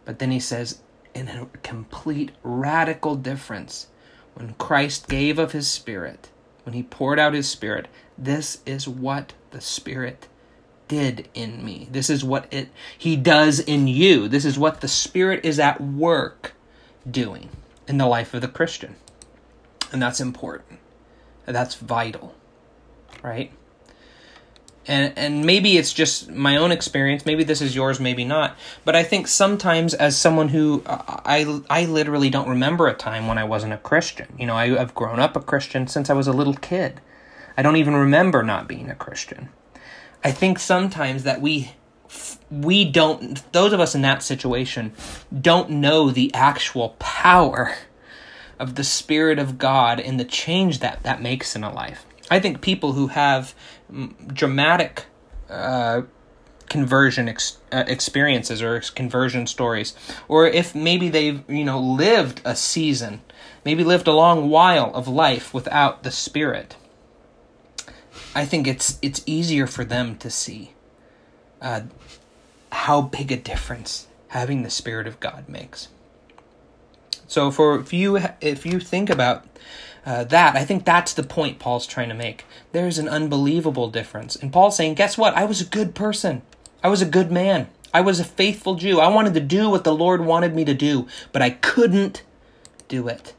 [0.04, 0.80] But then he says,
[1.14, 3.88] in a complete radical difference,
[4.34, 6.30] when Christ gave of his Spirit,
[6.64, 10.28] when he poured out his Spirit, this is what the Spirit
[10.90, 11.86] did in me.
[11.88, 12.68] This is what it
[12.98, 14.26] he does in you.
[14.26, 16.52] This is what the Spirit is at work
[17.08, 17.48] doing
[17.86, 18.96] in the life of the Christian.
[19.92, 20.80] And that's important.
[21.46, 22.34] That's vital.
[23.22, 23.52] Right?
[24.88, 28.56] And and maybe it's just my own experience, maybe this is yours, maybe not.
[28.84, 33.38] But I think sometimes as someone who I I literally don't remember a time when
[33.38, 34.26] I wasn't a Christian.
[34.36, 37.00] You know, I, I've grown up a Christian since I was a little kid.
[37.56, 39.50] I don't even remember not being a Christian.
[40.22, 41.72] I think sometimes that we
[42.50, 44.92] we don't those of us in that situation
[45.40, 47.76] don't know the actual power
[48.58, 52.04] of the spirit of God and the change that that makes in a life.
[52.30, 53.54] I think people who have
[54.32, 55.06] dramatic
[55.48, 56.02] uh,
[56.68, 59.94] conversion ex- uh, experiences or conversion stories
[60.28, 63.20] or if maybe they've you know lived a season
[63.64, 66.76] maybe lived a long while of life without the spirit
[68.34, 70.72] I think it's it's easier for them to see
[71.60, 71.82] uh,
[72.72, 75.88] how big a difference having the Spirit of God makes.
[77.26, 79.44] So, for if you if you think about
[80.06, 82.44] uh, that, I think that's the point Paul's trying to make.
[82.72, 85.34] There's an unbelievable difference, and Paul's saying, "Guess what?
[85.34, 86.42] I was a good person.
[86.82, 87.68] I was a good man.
[87.92, 89.00] I was a faithful Jew.
[89.00, 92.22] I wanted to do what the Lord wanted me to do, but I couldn't
[92.86, 93.34] do it."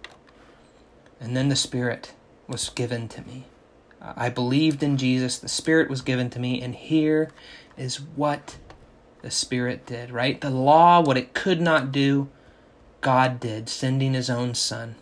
[1.19, 2.13] And then the Spirit
[2.47, 3.45] was given to me.
[4.01, 7.29] I believed in Jesus, the Spirit was given to me, and here
[7.77, 8.57] is what
[9.21, 10.41] the Spirit did, right?
[10.41, 12.29] The law, what it could not do,
[13.01, 14.95] God did, sending His own Son.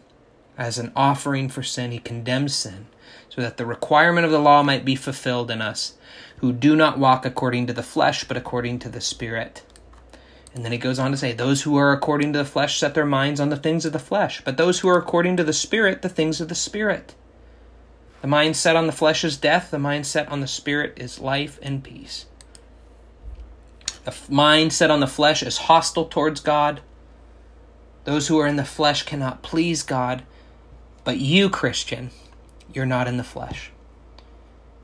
[0.58, 2.88] As an offering for sin, He condemned sin,
[3.30, 5.94] so that the requirement of the law might be fulfilled in us,
[6.38, 9.64] who do not walk according to the flesh, but according to the Spirit.
[10.54, 12.96] And then he goes on to say, Those who are according to the flesh set
[12.96, 15.54] their minds on the things of the flesh, but those who are according to the
[15.54, 17.14] Spirit, the things of the Spirit.
[18.22, 21.20] The mind set on the flesh is death, the mind set on the spirit is
[21.20, 22.26] life and peace.
[24.04, 26.82] The mind set on the flesh is hostile towards God.
[28.04, 30.24] Those who are in the flesh cannot please God.
[31.04, 32.12] But you, Christian,
[32.74, 33.72] you're not in the flesh.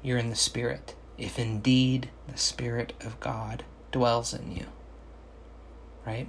[0.02, 4.66] You're in the Spirit, if indeed the Spirit of God dwells in you.
[6.06, 6.28] Right?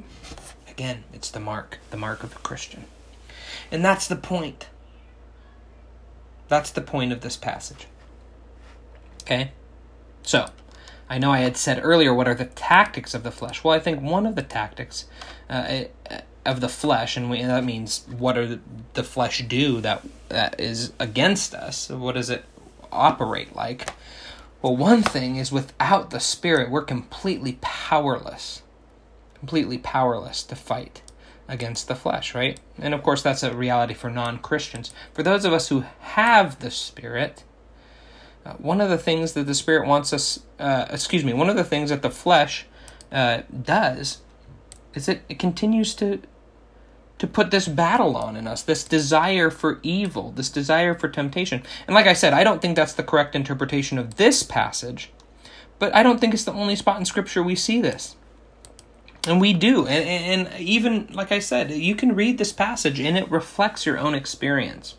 [0.68, 2.84] Again, it's the mark, the mark of a Christian.
[3.70, 4.68] And that's the point.
[6.48, 7.86] That's the point of this passage.
[9.22, 9.52] Okay?
[10.22, 10.48] So,
[11.08, 13.62] I know I had said earlier, what are the tactics of the flesh?
[13.62, 15.06] Well, I think one of the tactics
[15.48, 15.84] uh,
[16.44, 18.60] of the flesh, and, we, that means what are the,
[18.94, 21.88] the flesh do that that is against us?
[21.88, 22.44] What does it
[22.90, 23.90] operate like?
[24.62, 28.62] Well, one thing is without the Spirit, we're completely powerless.
[29.34, 31.02] Completely powerless to fight
[31.48, 32.58] against the flesh, right?
[32.78, 34.92] And of course, that's a reality for non Christians.
[35.12, 37.44] For those of us who have the Spirit,
[38.44, 41.56] uh, one of the things that the Spirit wants us, uh, excuse me, one of
[41.56, 42.66] the things that the flesh
[43.12, 44.18] uh, does
[44.94, 46.20] is it, it continues to
[47.18, 51.62] to put this battle on in us, this desire for evil, this desire for temptation.
[51.86, 55.10] And like I said, I don't think that's the correct interpretation of this passage,
[55.78, 58.16] but I don't think it's the only spot in Scripture we see this.
[59.26, 59.86] And we do.
[59.86, 63.98] And, and even, like I said, you can read this passage and it reflects your
[63.98, 64.96] own experience.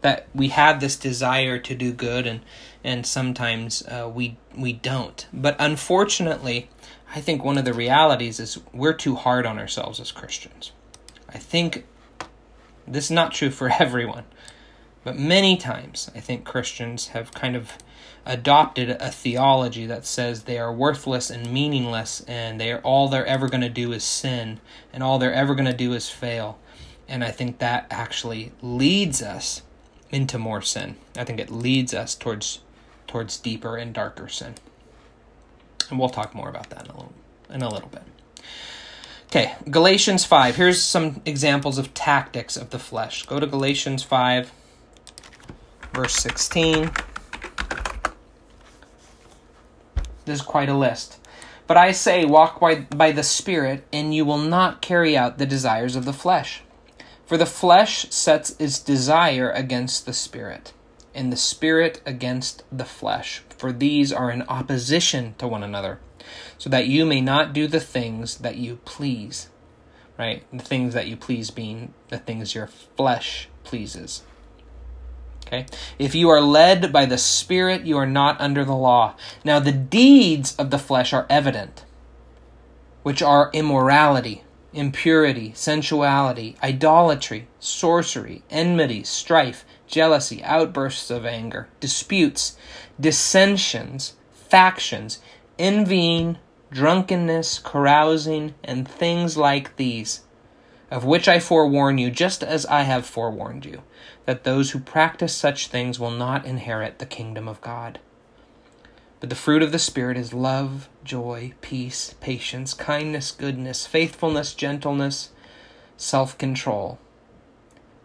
[0.00, 2.40] That we have this desire to do good and,
[2.82, 5.26] and sometimes uh, we, we don't.
[5.32, 6.68] But unfortunately,
[7.14, 10.72] I think one of the realities is we're too hard on ourselves as Christians.
[11.28, 11.86] I think
[12.86, 14.24] this is not true for everyone,
[15.04, 17.72] but many times I think Christians have kind of
[18.26, 23.26] adopted a theology that says they are worthless and meaningless and they are all they're
[23.26, 24.60] ever going to do is sin
[24.92, 26.58] and all they're ever going to do is fail.
[27.06, 29.62] And i think that actually leads us
[30.10, 30.96] into more sin.
[31.16, 32.60] I think it leads us towards
[33.06, 34.54] towards deeper and darker sin.
[35.90, 37.12] And we'll talk more about that in a little
[37.50, 38.04] in a little bit.
[39.26, 43.26] Okay galatians 5 here's some examples of tactics of the flesh.
[43.26, 44.50] Go to galatians 5
[45.92, 46.90] verse 16
[50.24, 51.18] There's quite a list.
[51.66, 55.46] But I say, walk by, by the Spirit, and you will not carry out the
[55.46, 56.62] desires of the flesh.
[57.26, 60.74] For the flesh sets its desire against the Spirit,
[61.14, 66.00] and the spirit against the flesh, for these are in opposition to one another,
[66.58, 69.48] so that you may not do the things that you please.
[70.18, 70.44] Right?
[70.52, 74.22] The things that you please being the things your flesh pleases.
[75.46, 75.66] Okay?
[75.98, 79.14] If you are led by the Spirit, you are not under the law.
[79.44, 81.84] Now, the deeds of the flesh are evident,
[83.02, 84.42] which are immorality,
[84.72, 92.56] impurity, sensuality, idolatry, sorcery, enmity, strife, jealousy, outbursts of anger, disputes,
[92.98, 95.20] dissensions, factions,
[95.58, 96.38] envying,
[96.70, 100.22] drunkenness, carousing, and things like these,
[100.90, 103.82] of which I forewarn you, just as I have forewarned you,
[104.26, 107.98] that those who practice such things will not inherit the kingdom of God.
[109.20, 115.30] But the fruit of the Spirit is love, joy, peace, patience, kindness, goodness, faithfulness, gentleness,
[115.96, 116.98] self control.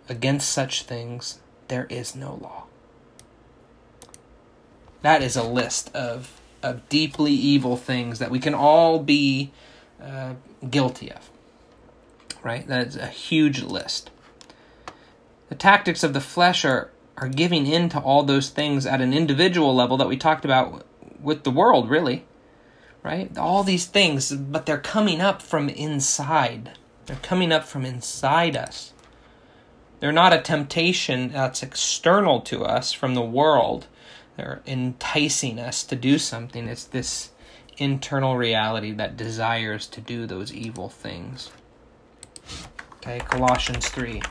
[0.07, 2.63] Against such things there is no law.
[5.01, 9.51] That is a list of, of deeply evil things that we can all be
[10.01, 10.33] uh,
[10.69, 11.29] guilty of.
[12.43, 12.65] Right?
[12.67, 14.11] That's a huge list.
[15.49, 19.13] The tactics of the flesh are, are giving in to all those things at an
[19.13, 20.85] individual level that we talked about
[21.21, 22.25] with the world, really.
[23.03, 23.35] Right?
[23.37, 26.71] All these things, but they're coming up from inside.
[27.05, 28.93] They're coming up from inside us.
[29.99, 33.87] They're not a temptation that's external to us from the world.
[34.37, 36.67] They're enticing us to do something.
[36.67, 37.31] It's this
[37.77, 41.49] internal reality that desires to do those evil things.
[42.97, 44.21] Okay, Colossians 3.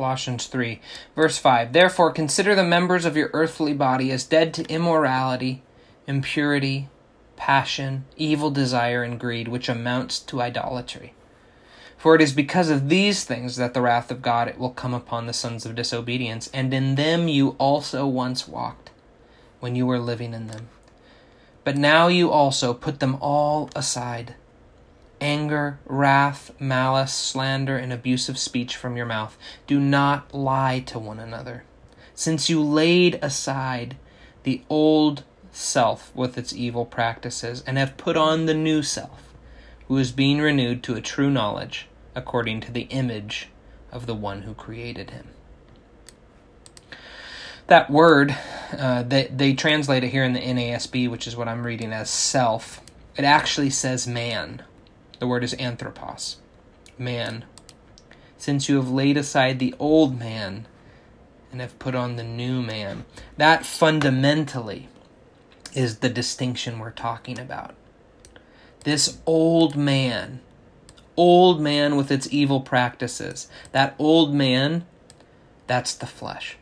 [0.00, 0.80] Colossians 3,
[1.14, 1.74] verse 5.
[1.74, 5.62] Therefore, consider the members of your earthly body as dead to immorality,
[6.06, 6.88] impurity,
[7.36, 11.12] passion, evil desire, and greed, which amounts to idolatry.
[12.00, 14.94] For it is because of these things that the wrath of God it will come
[14.94, 18.88] upon the sons of disobedience, and in them you also once walked,
[19.58, 20.70] when you were living in them.
[21.62, 24.34] But now you also put them all aside
[25.20, 29.36] anger, wrath, malice, slander, and abusive speech from your mouth.
[29.66, 31.64] Do not lie to one another,
[32.14, 33.98] since you laid aside
[34.44, 35.22] the old
[35.52, 39.34] self with its evil practices and have put on the new self,
[39.86, 41.88] who is being renewed to a true knowledge
[42.20, 43.48] according to the image
[43.90, 45.28] of the one who created him.
[47.66, 48.36] That word,
[48.76, 52.10] uh, they, they translate it here in the NASB, which is what I'm reading as
[52.10, 52.80] self.
[53.16, 54.62] It actually says man
[55.20, 56.38] the word is anthropos,
[56.98, 57.44] man.
[58.38, 60.66] Since you have laid aside the old man
[61.52, 63.04] and have put on the new man.
[63.36, 64.88] That fundamentally
[65.74, 67.74] is the distinction we're talking about.
[68.84, 70.40] This old man,
[71.16, 74.86] old man with its evil practices, that old man,
[75.66, 76.56] that's the flesh.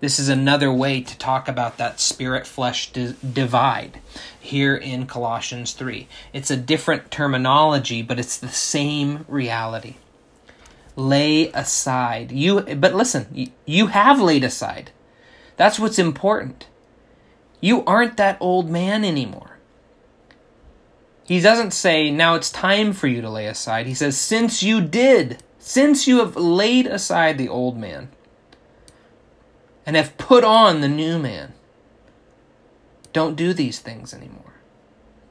[0.00, 4.00] This is another way to talk about that spirit flesh di- divide
[4.38, 6.06] here in Colossians 3.
[6.32, 9.96] It's a different terminology, but it's the same reality.
[10.94, 12.30] Lay aside.
[12.30, 14.92] You but listen, you have laid aside.
[15.56, 16.68] That's what's important.
[17.60, 19.57] You aren't that old man anymore.
[21.28, 23.86] He doesn't say, now it's time for you to lay aside.
[23.86, 28.08] He says, since you did, since you have laid aside the old man,
[29.84, 31.52] and have put on the new man.
[33.12, 34.54] Don't do these things anymore.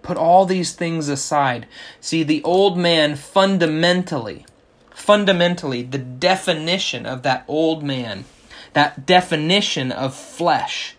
[0.03, 1.65] Put all these things aside.
[1.99, 4.45] See, the old man fundamentally,
[4.91, 8.25] fundamentally, the definition of that old man,
[8.73, 10.95] that definition of flesh,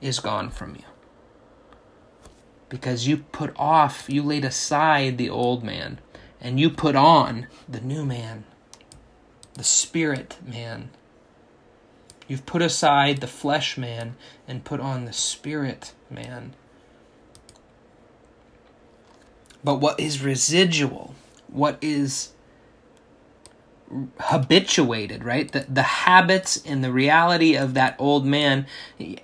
[0.00, 0.84] is gone from you.
[2.72, 6.00] Because you put off, you laid aside the old man,
[6.40, 8.44] and you put on the new man,
[9.54, 10.88] the spirit man
[12.32, 14.14] You've put aside the flesh man
[14.48, 16.54] and put on the spirit man.
[19.62, 21.14] But what is residual,
[21.48, 22.32] what is
[24.18, 25.52] habituated, right?
[25.52, 28.66] The, the habits and the reality of that old man,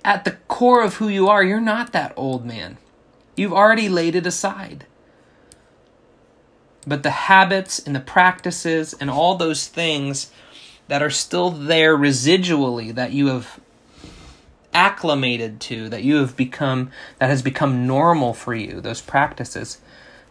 [0.05, 2.77] at the core of who you are, you're not that old man.
[3.39, 4.85] You've already laid it aside.
[6.85, 10.29] But the habits and the practices and all those things
[10.89, 13.61] that are still there residually that you have
[14.73, 19.77] acclimated to, that you have become, that has become normal for you, those practices,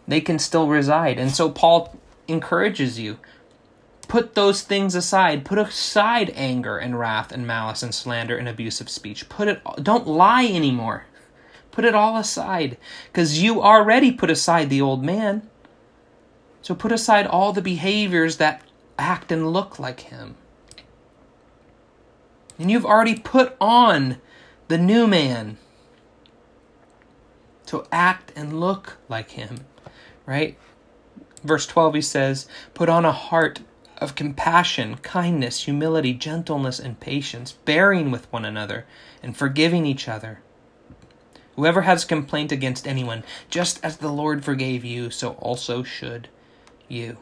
[0.07, 1.17] they can still reside.
[1.17, 1.97] And so Paul
[2.27, 3.17] encourages you
[4.09, 5.45] Put those things aside.
[5.45, 9.29] Put aside anger and wrath and malice and slander and abusive speech.
[9.29, 11.05] Put it don't lie anymore.
[11.79, 12.75] Put it all aside
[13.13, 15.49] cuz you already put aside the old man.
[16.61, 18.63] So put aside all the behaviors that
[18.97, 20.35] act and look like him.
[22.57, 24.17] And you've already put on
[24.67, 25.57] the new man
[27.67, 29.61] to act and look like him,
[30.25, 30.57] right?
[31.45, 33.61] Verse 12, he says, Put on a heart
[33.99, 38.85] of compassion, kindness, humility, gentleness, and patience, bearing with one another,
[39.23, 40.41] and forgiving each other.
[41.59, 46.29] Whoever has complaint against anyone, just as the Lord forgave you, so also should
[46.87, 47.17] you.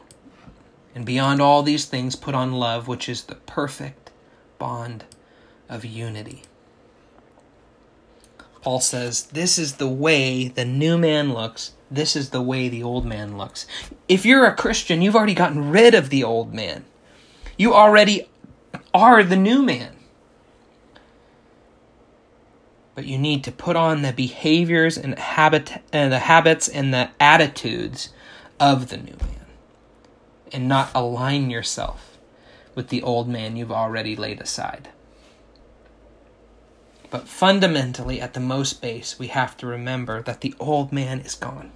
[0.94, 4.12] And beyond all these things, put on love, which is the perfect
[4.56, 5.06] bond
[5.68, 6.42] of unity.
[8.62, 11.72] Paul says, This is the way the new man looks.
[11.90, 13.66] This is the way the old man looks.
[14.06, 16.84] If you're a Christian, you've already gotten rid of the old man.
[17.56, 18.28] You already
[18.94, 19.97] are the new man.
[22.98, 27.10] But you need to put on the behaviors and habit and the habits and the
[27.20, 28.08] attitudes
[28.58, 29.46] of the new man
[30.52, 32.18] and not align yourself
[32.74, 34.88] with the old man you've already laid aside.
[37.08, 41.36] But fundamentally, at the most base, we have to remember that the old man is
[41.36, 41.70] gone.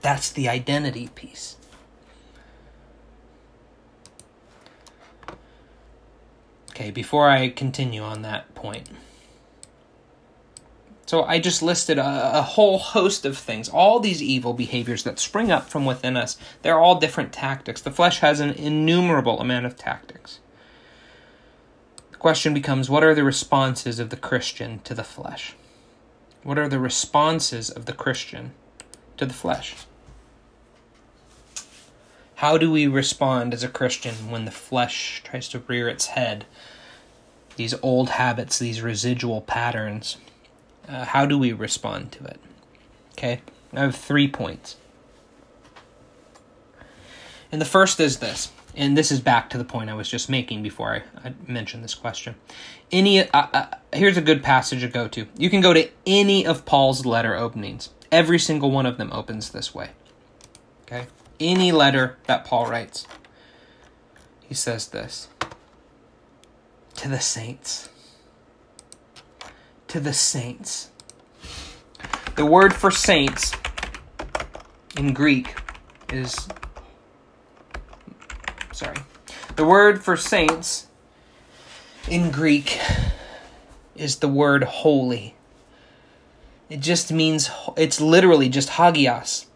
[0.00, 1.56] That's the identity piece.
[6.70, 8.88] Okay, before I continue on that point.
[11.06, 15.20] So I just listed a, a, whole host of things, all these evil behaviors that
[15.20, 16.36] spring up from within us.
[16.62, 17.80] They're all different tactics.
[17.80, 20.40] The flesh has an innumerable amount of tactics.
[22.10, 25.54] The question becomes what are the responses of the Christian to the flesh?
[26.42, 28.52] What are the responses of the Christian
[29.16, 29.76] to the flesh?
[32.36, 36.46] How do we respond as a Christian when the flesh tries to rear its head?
[37.54, 40.18] These old habits, these residual patterns.
[40.88, 42.40] Uh, how do we respond to it?
[43.12, 43.40] Okay,
[43.72, 44.76] I have three points.
[47.50, 50.28] And the first is this and this is back to the point I was just
[50.28, 52.34] making before I, I mentioned this question.
[52.92, 55.26] Any uh, uh, here's a good passage to go to.
[55.36, 57.90] You can go to any of Paul's letter openings.
[58.12, 59.90] Every single one of them opens this way.
[60.82, 61.06] Okay?
[61.40, 63.06] Any letter that Paul writes.
[64.46, 65.28] He says this.
[66.96, 67.88] To the saints.
[69.96, 70.90] To the saints.
[72.34, 73.52] The word for saints
[74.94, 75.58] in Greek
[76.12, 76.48] is
[78.72, 78.98] sorry.
[79.56, 80.88] The word for saints
[82.10, 82.78] in Greek
[83.94, 85.34] is the word holy.
[86.68, 89.46] It just means, it's literally just hagios.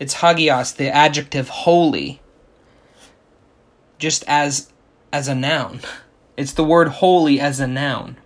[0.00, 2.20] It's hagios, the adjective holy,
[3.96, 4.72] just as
[5.12, 5.82] as a noun.
[6.36, 8.16] It's the word holy as a noun.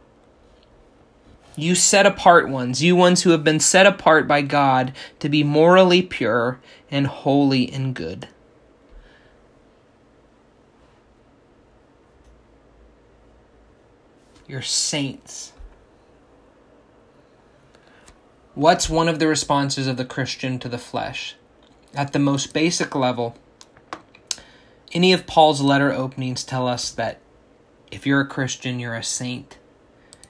[1.58, 5.42] You set apart ones, you ones who have been set apart by God to be
[5.42, 8.28] morally pure and holy and good.
[14.46, 15.52] You're saints.
[18.54, 21.34] What's one of the responses of the Christian to the flesh?
[21.92, 23.36] At the most basic level,
[24.92, 27.18] any of Paul's letter openings tell us that
[27.90, 29.58] if you're a Christian, you're a saint,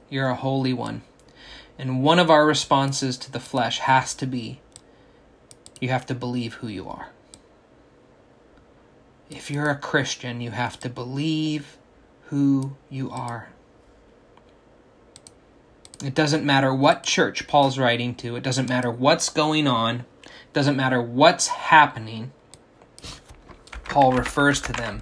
[0.09, 1.03] you're a holy one.
[1.79, 4.61] And one of our responses to the flesh has to be
[5.81, 7.11] you have to believe who you are.
[9.31, 11.77] If you're a Christian, you have to believe
[12.25, 13.51] who you are.
[16.03, 20.53] It doesn't matter what church Paul's writing to, it doesn't matter what's going on, it
[20.53, 22.33] doesn't matter what's happening.
[23.85, 25.01] Paul refers to them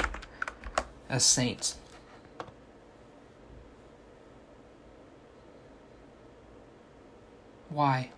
[1.08, 1.76] as saints.
[7.76, 8.10] Why?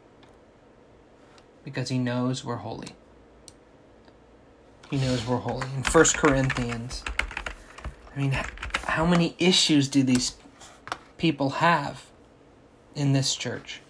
[1.64, 2.90] Because he knows we're holy.
[4.90, 5.66] He knows we're holy.
[5.76, 7.02] In 1 Corinthians,
[8.14, 8.36] I mean,
[8.84, 10.36] how many issues do these
[11.16, 12.04] people have?
[12.98, 13.80] in this church.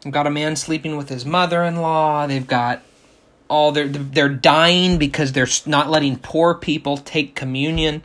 [0.00, 2.26] They've got a man sleeping with his mother-in-law.
[2.26, 2.82] They've got
[3.48, 8.02] all they're they're dying because they're not letting poor people take communion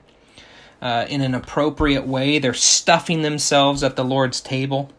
[0.82, 2.40] uh, in an appropriate way.
[2.40, 4.92] They're stuffing themselves at the Lord's table,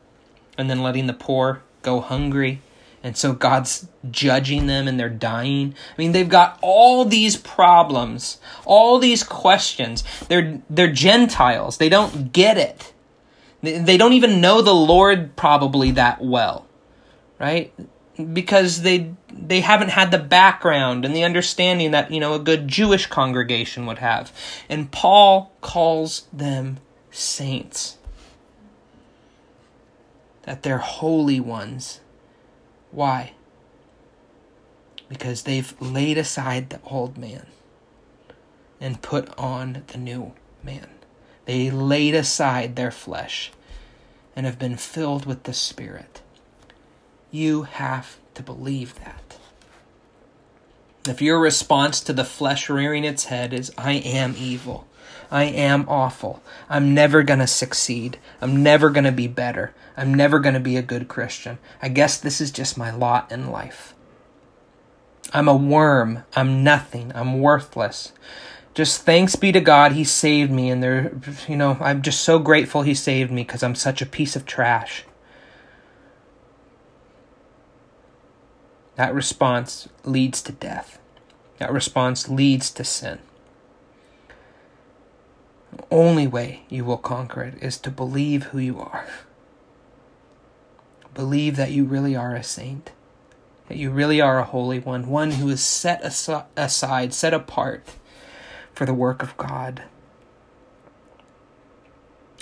[0.56, 2.60] and then letting the poor go hungry.
[3.02, 5.74] And so God's judging them and they're dying.
[5.92, 10.04] I mean, they've got all these problems, all these questions.
[10.28, 11.76] They're they're Gentiles.
[11.76, 12.92] They don't get it.
[13.62, 16.66] They don't even know the Lord probably that well,
[17.38, 17.72] right?
[18.32, 22.68] because they they haven't had the background and the understanding that you know a good
[22.68, 24.32] Jewish congregation would have.
[24.68, 26.78] And Paul calls them
[27.10, 27.98] saints.
[30.46, 32.00] That they're holy ones.
[32.90, 33.32] Why?
[35.08, 37.46] Because they've laid aside the old man
[38.80, 40.32] and put on the new
[40.62, 40.88] man.
[41.46, 43.52] They laid aside their flesh
[44.36, 46.22] and have been filled with the Spirit.
[47.30, 49.38] You have to believe that.
[51.06, 54.86] If your response to the flesh rearing its head is, I am evil,
[55.34, 60.14] I am awful, I'm never going to succeed, I'm never going to be better, I'm
[60.14, 63.50] never going to be a good Christian, I guess this is just my lot in
[63.50, 63.94] life.
[65.32, 68.12] I'm a worm, I'm nothing, I'm worthless.
[68.74, 71.12] Just thanks be to God, He saved me, and there,
[71.48, 74.46] you know, I'm just so grateful He saved me because I'm such a piece of
[74.46, 75.04] trash.
[78.94, 81.00] That response leads to death.
[81.58, 83.18] That response leads to sin.
[85.90, 89.06] Only way you will conquer it is to believe who you are.
[91.14, 92.90] Believe that you really are a saint,
[93.68, 97.86] that you really are a holy one, one who is set aside, set apart
[98.72, 99.84] for the work of God.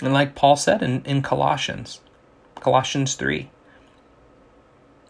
[0.01, 2.01] And like Paul said in, in Colossians,
[2.55, 3.49] Colossians 3,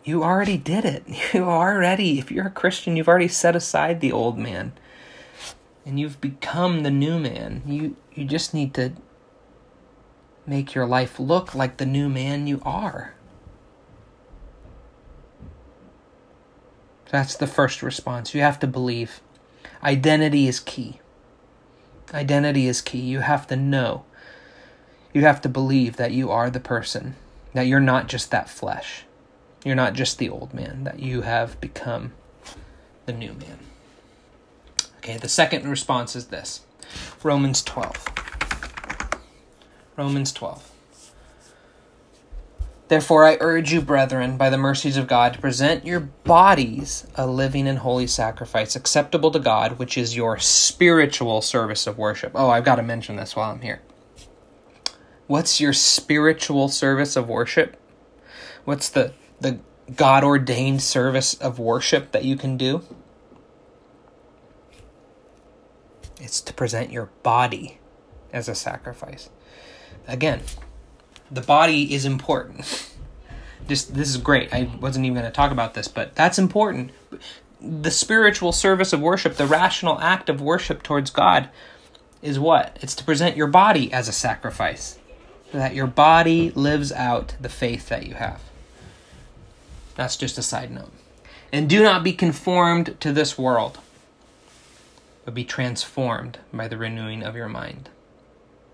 [0.03, 1.03] you already did it.
[1.33, 4.73] You already, if you're a Christian, you've already set aside the old man
[5.85, 7.63] and you've become the new man.
[7.65, 8.93] You you just need to
[10.45, 13.13] make your life look like the new man you are.
[17.11, 18.33] That's the first response.
[18.33, 19.21] You have to believe.
[19.83, 20.99] Identity is key.
[22.13, 23.01] Identity is key.
[23.01, 24.05] You have to know.
[25.13, 27.15] You have to believe that you are the person,
[27.53, 29.05] that you're not just that flesh
[29.63, 32.13] you're not just the old man, that you have become
[33.05, 33.59] the new man.
[35.03, 36.61] Okay, the second response is this
[37.23, 38.05] Romans 12.
[39.97, 40.71] Romans 12.
[42.87, 47.27] Therefore, I urge you, brethren, by the mercies of God, to present your bodies a
[47.27, 52.31] living and holy sacrifice, acceptable to God, which is your spiritual service of worship.
[52.33, 53.81] Oh, I've got to mention this while I'm here.
[55.27, 57.75] What's your spiritual service of worship?
[58.63, 59.59] What's the the
[59.97, 62.83] God ordained service of worship that you can do?
[66.23, 67.79] It's to present your body
[68.31, 69.29] as a sacrifice.
[70.07, 70.41] Again,
[71.29, 72.89] the body is important.
[73.67, 74.53] Just this is great.
[74.53, 76.91] I wasn't even going to talk about this, but that's important.
[77.59, 81.49] The spiritual service of worship, the rational act of worship towards God
[82.21, 82.77] is what?
[82.81, 84.97] It's to present your body as a sacrifice.
[85.51, 88.41] So that your body lives out the faith that you have.
[89.95, 90.91] That's just a side note.
[91.51, 93.79] And do not be conformed to this world,
[95.25, 97.89] but be transformed by the renewing of your mind.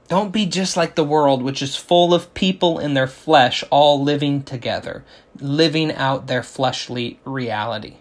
[0.07, 4.01] Don't be just like the world, which is full of people in their flesh all
[4.01, 5.05] living together,
[5.39, 7.97] living out their fleshly reality.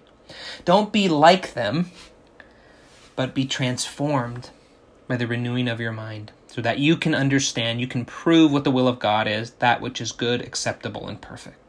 [0.64, 1.90] Don't be like them,
[3.14, 4.50] but be transformed
[5.06, 8.64] by the renewing of your mind, so that you can understand, you can prove what
[8.64, 11.67] the will of God is, that which is good, acceptable, and perfect.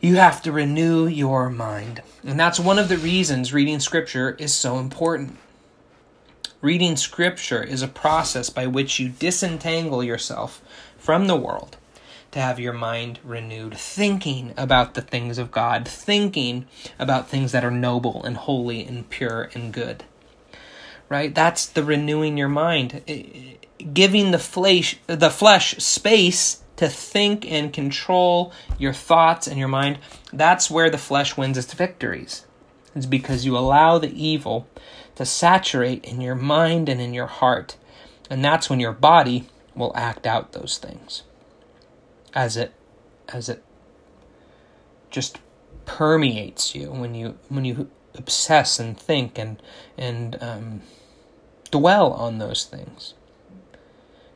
[0.00, 2.02] You have to renew your mind.
[2.24, 5.36] And that's one of the reasons reading Scripture is so important.
[6.60, 10.62] Reading Scripture is a process by which you disentangle yourself
[10.98, 11.78] from the world
[12.30, 16.66] to have your mind renewed, thinking about the things of God, thinking
[16.98, 20.04] about things that are noble and holy and pure and good.
[21.08, 21.34] Right?
[21.34, 23.02] That's the renewing your mind,
[23.94, 29.98] giving the flesh the flesh space to think and control your thoughts and your mind,
[30.32, 32.46] that's where the flesh wins its victories.
[32.94, 34.66] It's because you allow the evil
[35.16, 37.76] to saturate in your mind and in your heart.
[38.30, 41.22] And that's when your body will act out those things.
[42.34, 42.74] As it
[43.28, 43.64] as it
[45.10, 45.38] just
[45.84, 49.62] permeates you when you when you obsess and think and
[49.96, 50.82] and um,
[51.70, 53.14] dwell on those things.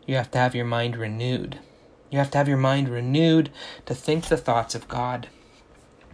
[0.06, 1.58] You have to have your mind renewed.
[2.12, 3.50] You have to have your mind renewed
[3.86, 5.28] to think the thoughts of God.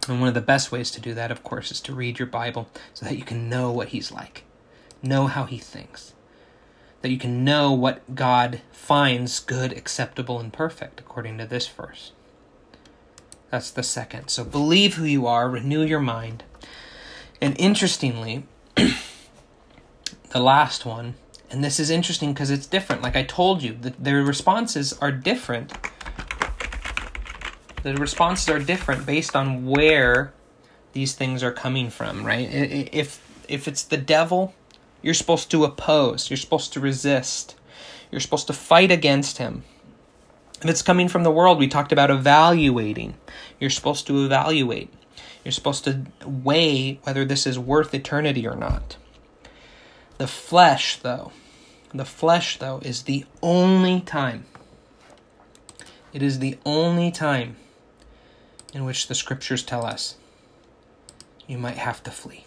[0.07, 2.25] And one of the best ways to do that, of course, is to read your
[2.25, 4.45] Bible so that you can know what He's like,
[5.03, 6.13] know how He thinks,
[7.01, 12.13] that you can know what God finds good, acceptable, and perfect, according to this verse.
[13.51, 14.29] That's the second.
[14.29, 16.45] So believe who you are, renew your mind.
[17.41, 18.45] And interestingly,
[18.75, 21.15] the last one
[21.51, 23.01] and this is interesting because it's different.
[23.01, 25.73] Like I told you, the, their responses are different
[27.83, 30.33] The responses are different based on where
[30.93, 32.47] these things are coming from, right?
[32.93, 34.53] If if it's the devil,
[35.01, 37.55] you're supposed to oppose, you're supposed to resist,
[38.11, 39.63] you're supposed to fight against him.
[40.61, 43.15] If it's coming from the world, we talked about evaluating.
[43.59, 44.93] You're supposed to evaluate.
[45.45, 48.97] You're supposed to weigh whether this is worth eternity or not.
[50.19, 51.31] The flesh, though,
[51.93, 54.43] the flesh, though, is the only time,
[56.11, 57.55] it is the only time
[58.73, 60.17] in which the scriptures tell us
[61.47, 62.43] you might have to flee.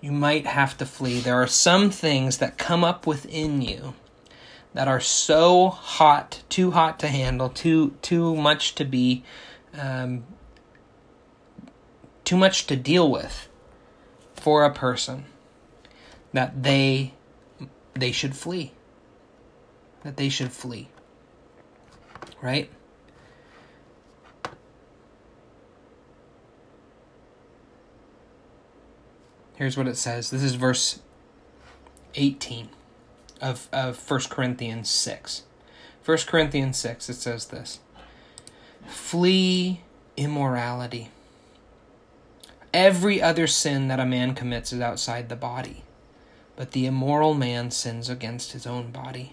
[0.00, 1.20] You might have to flee.
[1.20, 3.92] There are some things that come up within you
[4.72, 9.22] that are so hot, too hot to handle, too too much to be,
[9.78, 10.24] um,
[12.24, 13.50] too much to deal with
[14.34, 15.26] for a person
[16.32, 17.14] that they
[17.94, 18.72] they should flee.
[20.04, 20.88] That they should flee.
[22.40, 22.70] Right?
[29.56, 30.30] Here's what it says.
[30.30, 31.00] This is verse
[32.14, 32.68] 18
[33.40, 35.42] of, of 1 Corinthians 6.
[36.04, 37.80] 1 Corinthians 6, it says this
[38.86, 39.82] Flee
[40.16, 41.10] immorality.
[42.72, 45.82] Every other sin that a man commits is outside the body,
[46.58, 49.32] but the immoral man sins against his own body.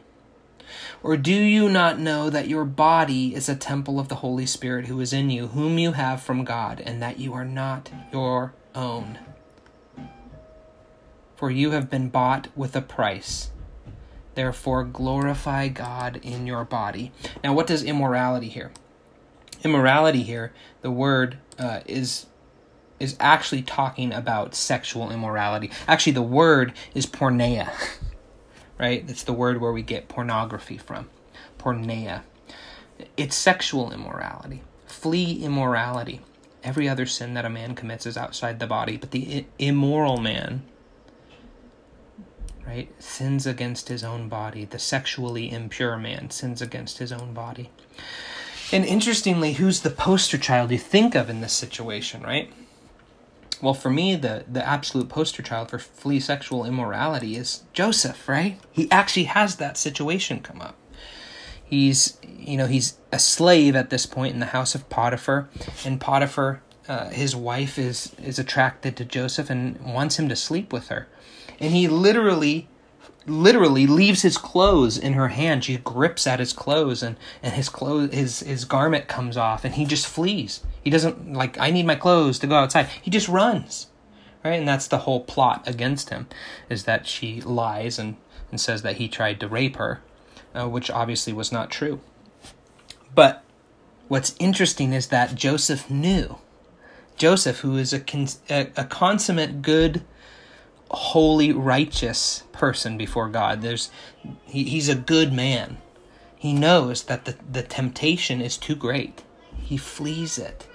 [1.02, 4.86] Or do you not know that your body is a temple of the Holy Spirit
[4.86, 8.54] who is in you, whom you have from God, and that you are not your
[8.76, 9.18] own?
[11.36, 13.50] For you have been bought with a price.
[14.36, 17.12] Therefore, glorify God in your body.
[17.44, 18.72] Now, what does immorality here?
[19.64, 22.28] Immorality here, the word uh, is
[23.00, 25.72] is actually talking about sexual immorality.
[25.88, 27.70] Actually, the word is porneia,
[28.80, 29.04] right?
[29.08, 31.10] It's the word where we get pornography from.
[31.58, 32.22] Porneia.
[33.18, 34.62] It's sexual immorality.
[34.86, 36.22] Flee immorality.
[36.64, 40.64] Every other sin that a man commits is outside the body, but the immoral man
[42.66, 44.66] right, sins against his own body.
[44.66, 47.70] The sexually impure man sins against his own body.
[48.72, 52.52] And interestingly, who's the poster child you think of in this situation, right?
[53.66, 58.60] Well, for me, the, the absolute poster child for flee sexual immorality is Joseph, right?
[58.72, 60.76] He actually has that situation come up.
[61.64, 65.50] He's, you know, he's a slave at this point in the house of Potiphar,
[65.84, 70.72] and Potiphar, uh, his wife, is is attracted to Joseph and wants him to sleep
[70.72, 71.08] with her
[71.60, 72.68] and he literally
[73.28, 75.64] literally leaves his clothes in her hand.
[75.64, 79.76] She grips at his clothes and, and his clothes his his garment comes off and
[79.76, 80.62] he just flees.
[80.86, 82.88] He doesn't like I need my clothes to go outside.
[83.02, 83.88] He just runs.
[84.46, 84.60] Right?
[84.60, 86.28] And that's the whole plot against him
[86.70, 88.16] is that she lies and,
[88.52, 90.02] and says that he tried to rape her,
[90.54, 92.00] uh, which obviously was not true.
[93.16, 93.44] But
[94.08, 96.38] what's interesting is that Joseph knew.
[97.18, 98.04] Joseph, who is a,
[98.50, 100.04] a, a consummate good
[100.92, 103.62] holy, righteous person before God.
[103.62, 103.90] There's
[104.46, 105.78] he, he's a good man.
[106.38, 109.24] He knows that the, the temptation is too great.
[109.58, 110.68] He flees it.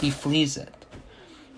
[0.00, 0.74] He flees it.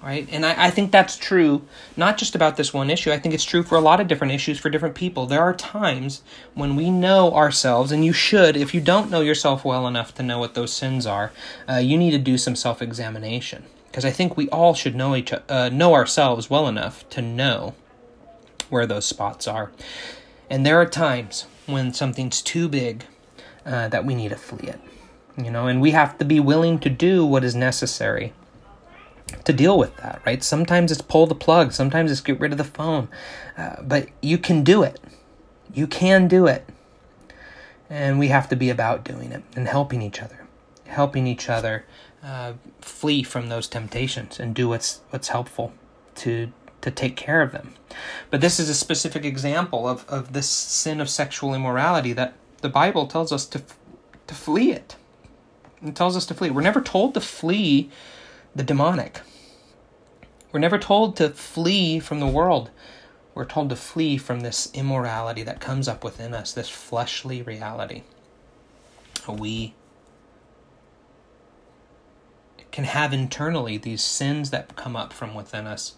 [0.03, 0.29] Right?
[0.33, 1.63] And I, I think that's true,
[1.97, 3.13] not just about this one issue.
[3.13, 5.27] I think it's true for a lot of different issues for different people.
[5.27, 6.23] There are times
[6.55, 10.25] when we know ourselves, and you should, if you don't know yourself well enough to
[10.25, 11.31] know what those sins are,
[11.69, 13.65] uh, you need to do some self examination.
[13.87, 17.77] Because I think we all should know each uh, know ourselves well enough to know
[18.71, 19.71] where those spots are.
[20.51, 23.05] And there are times when something's too big
[23.65, 24.81] uh, that we need to flee it.
[25.37, 28.33] You know, and we have to be willing to do what is necessary
[29.45, 30.43] to deal with that, right?
[30.43, 33.09] Sometimes it's pull the plug, sometimes it's get rid of the phone,
[33.57, 35.01] uh, but you can do it.
[35.73, 36.69] You can do it.
[37.89, 40.47] And we have to be about doing it and helping each other,
[40.87, 41.85] helping each other
[42.23, 45.73] uh, flee from those temptations and do what's what's helpful
[46.17, 46.53] to
[46.83, 47.75] to take care of them.
[48.31, 52.69] But this is a specific example of, of this sin of sexual immorality that the
[52.69, 53.63] Bible tells us to,
[54.27, 54.97] to flee it.
[55.85, 56.51] It tells us to flee.
[56.51, 57.91] We're never told to flee
[58.55, 59.21] the demonic.
[60.53, 62.71] We're never told to flee from the world.
[63.35, 68.03] We're told to flee from this immorality that comes up within us, this fleshly reality.
[69.27, 69.75] We
[72.71, 75.95] can have internally these sins that come up from within us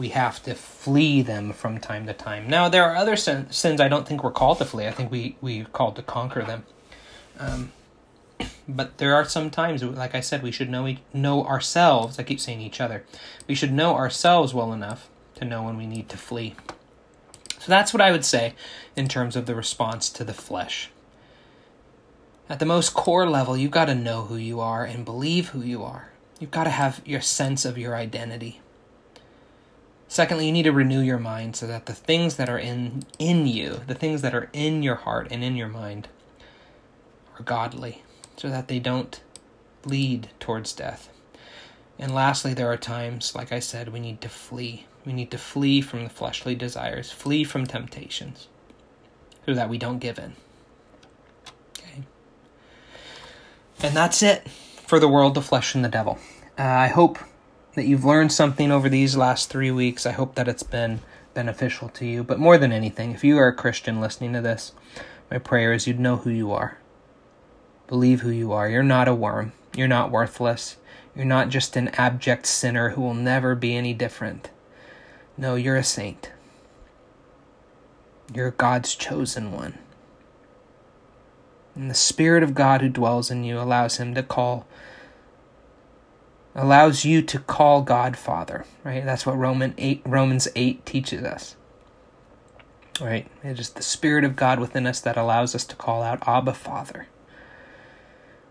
[0.00, 2.48] we have to flee them from time to time.
[2.48, 4.86] Now, there are other sin- sins I don't think we're called to flee.
[4.86, 6.64] I think we we're called to conquer them.
[7.38, 7.72] Um,
[8.68, 12.18] but there are some times, like I said, we should know know ourselves.
[12.18, 13.04] I keep saying each other.
[13.46, 16.54] We should know ourselves well enough to know when we need to flee.
[17.58, 18.54] So that's what I would say
[18.96, 20.90] in terms of the response to the flesh.
[22.48, 25.60] At the most core level, you've got to know who you are and believe who
[25.60, 26.10] you are.
[26.40, 28.60] You've got to have your sense of your identity.
[30.08, 33.46] Secondly, you need to renew your mind so that the things that are in in
[33.46, 36.08] you, the things that are in your heart and in your mind
[37.38, 38.02] are godly,
[38.40, 39.20] so that they don't
[39.84, 41.10] lead towards death.
[41.98, 44.86] And lastly, there are times, like I said, we need to flee.
[45.04, 48.48] We need to flee from the fleshly desires, flee from temptations,
[49.44, 50.36] so that we don't give in.
[51.76, 52.04] Okay.
[53.82, 56.18] And that's it for the world, the flesh, and the devil.
[56.58, 57.18] Uh, I hope
[57.74, 60.06] that you've learned something over these last three weeks.
[60.06, 61.00] I hope that it's been
[61.34, 62.24] beneficial to you.
[62.24, 64.72] But more than anything, if you are a Christian listening to this,
[65.30, 66.79] my prayer is you'd know who you are.
[67.90, 68.68] Believe who you are.
[68.68, 69.50] You're not a worm.
[69.74, 70.76] You're not worthless.
[71.16, 74.48] You're not just an abject sinner who will never be any different.
[75.36, 76.30] No, you're a saint.
[78.32, 79.76] You're God's chosen one.
[81.74, 84.68] And the Spirit of God who dwells in you allows him to call
[86.54, 89.04] allows you to call God Father, right?
[89.04, 91.56] That's what Roman 8, Romans 8 teaches us.
[93.00, 93.26] Right?
[93.42, 96.54] It is the Spirit of God within us that allows us to call out Abba
[96.54, 97.08] Father.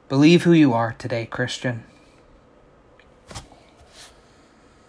[0.09, 1.83] Believe who you are today, Christian.